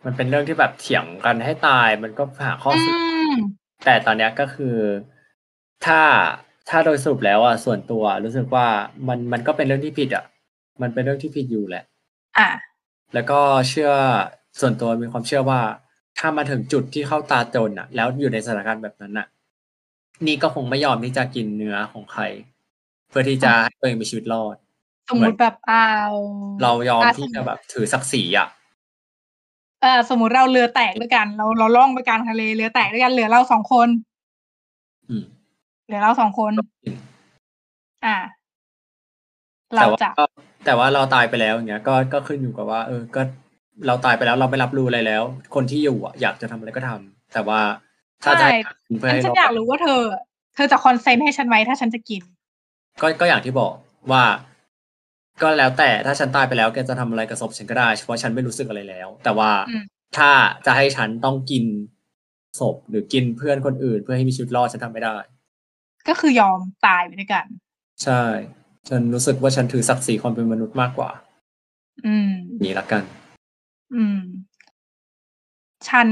[0.05, 2.97] มันเป็นเรื่องที่แบบเถียงกันให้ตายมันก็หาข้ออืสรุป
[3.31, 3.35] ม
[3.85, 4.75] แต่ตอนเนี้ยก็คือ
[5.85, 5.99] ถ้า
[6.69, 8.67] ถ้าโดยสรุปแล้วอะส่วนตัว รู้สึกว่า
[9.07, 10.23] มันมันก็เป็นเรื่องที่ผิดอะ
[10.81, 11.83] มันเป็นเรื่องที่ผิดอยู่แหละ
[12.37, 12.49] อะ
[13.13, 13.39] แล้วก็
[13.69, 13.91] เชื่อ
[14.59, 15.61] ส่วนตัวมีความเชื่อว่า
[16.19, 19.27] ถ้ามาถึงจุดที่เข้าตาจนอะ แล้วอยู่ในสถานการณ์แบบนั้นอะ
[20.27, 22.23] นี่ก็คงไม่ยอมที่จะกินเนื้อของใคร
[23.09, 24.55] เพื่อที่จะให้ตัวเองมีชีวิตรอด
[25.09, 26.13] สมมุติแบบอ้าว
[26.63, 28.47] เรายอมอะที่สมจะมุติแบบถือศักดิ์ศรีอะ
[29.81, 33.87] เออสมมติเราเรือแตกด้วยกัน เราเราล่องไปกลางทะเลเรือแตกด้วยกันเหลือเราสองคน
[35.09, 35.23] อืม
[35.85, 36.51] เหลือเราสองคน
[38.05, 38.17] อะ
[39.75, 40.25] เราแต่ว่าจะก็
[40.65, 43.21] แต่ว่าเราตายไปแล้วอย่างเงี้ย ก็ก็ขึ้นอยู่กับว่า เออ ก็
[43.87, 45.23] เราตายไปแล้วเราไม่รับรู้อะไรแล้ว
[45.55, 47.84] คนที่อยู่อะอยากจะทำอะไรก็ทำแต่ว่าถ้าจะ
[48.25, 50.01] ใช่ให้ทำเพื่อฉันให้ฉันรอยาอกดรู้ว่าเธอ
[50.55, 52.21] เธอจะคอนเซนต์ให้ฉันไหมถ้าฉันจะกิน
[53.01, 53.73] ก็ก็อย่างที่บอก
[54.11, 54.23] ว่า
[55.41, 59.83] ก็แล้วแต่ถ้าฉันตายไปแล้วแกจะทำอะไรกับศพฉันก็ได้เพราะฉันไม่รู้สึกอะไรแล้ว แต่ว่าอืม
[60.17, 60.29] ถ้า
[60.65, 61.63] จะให้ฉันต้องกิน
[62.59, 65.15] ศพหรือกินเพื่อนคนอื่น เพื่อให้มีชีวิตรอดฉันทำไม่ได้
[66.07, 67.45] ก็คือยอมตายไปด้วยกัน
[68.03, 68.21] ใช่
[68.89, 71.09] ฉันรู้สึกว่าฉันถือศักดิ์ศรีความเป็นมนุษย์มากกว่า
[72.05, 72.31] อืม
[72.63, 73.03] นี่ละกัน
[73.95, 74.19] อืม
[75.89, 76.07] ฉัน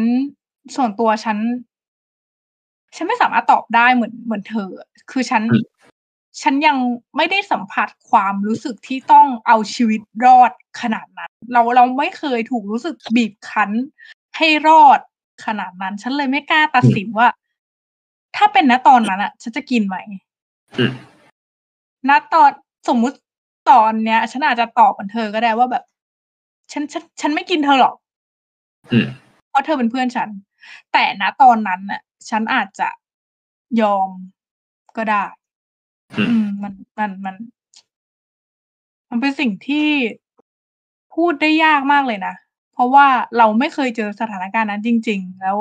[0.75, 1.37] ส่วนตัวฉัน
[2.95, 4.69] ฉันไม่สามารถตอบได้เหมือนเหมือนเธอ
[5.11, 5.65] คือฉันอืม
[6.41, 6.77] ฉันยัง
[7.17, 13.71] ไม่ได้สัมผัสความรู้สึกที่ต้องเอาชีวิตรอดขนาดนั้น เราเราไม่เคยถูกรู้สึกบีบคั้น
[14.37, 14.99] ให้รอด
[15.45, 17.27] ขนาดนั้น ฉันเลยไม่กล้าตัดสินว่า
[18.35, 19.95] ถ้าเป็นณตอนนั้นอะฉันจะกินไหม
[20.77, 20.93] อืม
[22.09, 22.51] ณตอน
[22.87, 23.17] สมมุติ
[23.69, 25.83] ตอนเนี้ย ฉันอาจจะตอบเหมือนเธอก็ได้ว่าแบบ
[26.71, 27.95] ฉันฉันฉันไม่กินเธอหรอก
[28.91, 29.07] อืม
[29.49, 30.29] เพราะเธอเป็นเพื่อนฉัน
[30.93, 32.89] แต่ณตอนนั้นน่ะ ฉันอาจจะ
[33.81, 34.09] ยอม
[34.97, 35.23] ก็ได้
[36.17, 37.35] อืมอืม มันมันมัน
[39.09, 39.87] มันเป็นสิ่งที่
[41.15, 42.35] พูดได้ยากมากเลยนะ
[42.73, 43.07] เพราะว่า
[43.37, 45.57] เราไม่เคยเจอสถานการณ์นั้นจริง ๆ แล้ว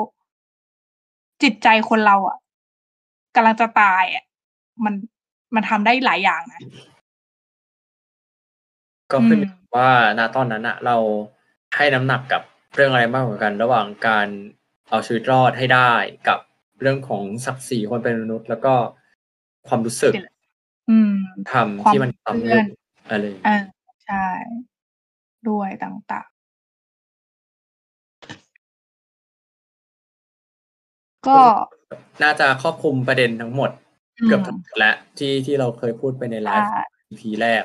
[1.41, 2.37] จจิตใจคนเราอะ
[3.35, 4.23] กำลังจะตายอะ
[4.83, 4.93] มัน
[5.55, 6.61] มันทำได้หลายอย่างนะ
[9.11, 9.89] ก็ขึ้นอืมอยู่ว่า
[10.19, 10.97] ณตอนนั้นอะเรา
[11.75, 12.41] ให้น้ำหนักกับ
[12.75, 14.27] เรื่องอะไรมากกว่ากัน ระหว่างการ
[14.89, 15.93] เอาชีวิตรอดให้ได้
[16.27, 16.39] กับ
[16.83, 18.73] เรื่องของศักดิ์ศรีคนเป็นมนุษย์ แล้วก็
[19.67, 20.13] ความรู้สึก
[20.89, 21.13] อืม
[21.51, 22.65] ทำความที่มันทำเพื่อน
[23.09, 24.25] อะไรอย่างอ่าเงี้ยใช่
[25.49, 26.33] ด้วยต่างๆ
[31.27, 31.37] ก็
[32.23, 33.71] น่าจะครอบคลุมประเด็นทั้งหมด
[34.19, 37.63] อืมเกือบทั้งหมดและที่ที่เราเคยพูดไปในไลฟ์อ่า EP แรก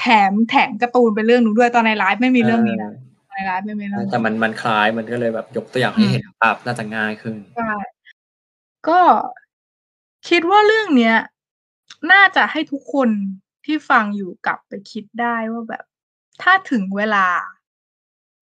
[0.00, 2.92] แถมแถมการ์ตูนเป็นเรื่องหนูด้วยตอนในไลฟ์ไม่มีเรื่องนี้นะ
[3.34, 7.70] ในไลฟ์ไม่มีเรื่องนี้แต่มันมันคล้ายมันก็เลยแบบยกตัวอย่างให้เห็นภาพน่าจะง่ายขึ้นใช่
[8.88, 9.00] ก็
[10.28, 11.16] คิดว่าเรื่องเนี้ย
[12.12, 13.08] น่าจะให้ทุกคน
[13.64, 15.84] ที่ฟังอยู่กลับไปคิดได้ว่าแบบ
[16.42, 17.26] ถ้าถึงเวลา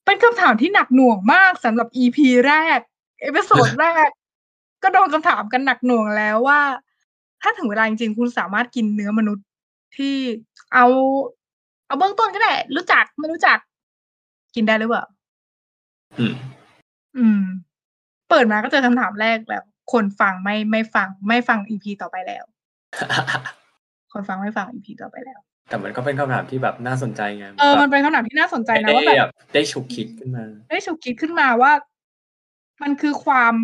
[0.04, 2.78] เป็นคำถามที่หนักหน่วงมากสำหรับ EP แรก
[3.20, 4.08] episode แรก
[4.82, 6.60] ก็โดนคำถามกันหนักหน่วงแล้วว่า
[7.42, 9.46] ถ้าถึงเวลาจริงๆ คุณสามารถกินเนื้อมนุษย์
[9.96, 10.16] ที่
[10.74, 10.86] เอา
[11.86, 13.58] เอาเบื้องต้นก็ได้ รู้จักไม่รู้จัก
[14.54, 15.04] กินได้หรือเปล่า
[16.18, 16.34] อืม
[17.16, 17.42] อืม
[18.28, 22.44] เปิดมาก็เจอคำถามแรกแล้ว คนฟังไม่ไม่ฟัง ไม่ฟังอีพีต่อไปแล้ว
[24.12, 31.72] คนฟังไม่ฟังอีพีต่อไปแล้ว แต่มันก็เป็นคำถามที่แบบน่าสนใจไงเออมันเป็นคำถามที่น่าสนใจนะได้ว่าแบบแบบได้ฉุกคิดขึ้นมา ได้ฉุกคิดขึ้นมาว่า
[32.82, 33.54] มันคือความ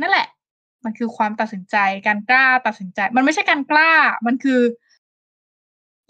[0.00, 0.28] นั่นแหละ
[0.84, 1.76] มันคือความตัดสินใจ
[2.06, 3.92] การกล้าตัดสินใจ มันไม่ใช่การกล้า
[4.26, 4.60] มันคือ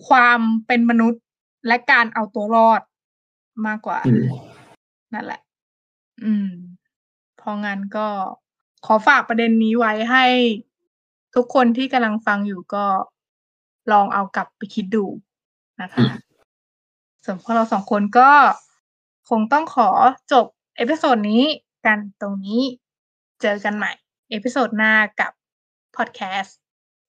[0.09, 1.23] ความเป็นมนุษย์
[1.67, 2.83] และการเอาตัวรอด
[3.67, 4.25] มากกว่าอืม
[5.15, 5.41] นั่นแหละ
[6.25, 6.49] อืม
[7.39, 8.09] เพราะงั้นก็
[8.87, 10.25] ขอฝากประเด็นนี้ไว้ให้
[11.35, 12.87] ทุกคนที่กำลังฟังอยู่ก็
[13.93, 15.05] ลองเอากลับไปคิดดู
[15.83, 16.29] นะคะอืม
[17.25, 18.31] ส่วนพวกเราสองคนก็
[19.31, 19.89] คงต้องขอ
[20.33, 21.45] จบ episode นี้
[21.87, 22.63] กันตรงนี้
[23.43, 23.93] เจอกันใหม่
[24.31, 25.33] episode หน้ากับ
[25.97, 26.59] พอดแคสต์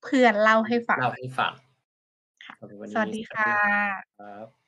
[0.04, 1.54] เพื่อนเล่าให้ฟังเล่าให้ฟัง
[2.46, 3.54] ค่ะสำหรับวันนี้สวัสดีค่ะ
[4.20, 4.59] ครับ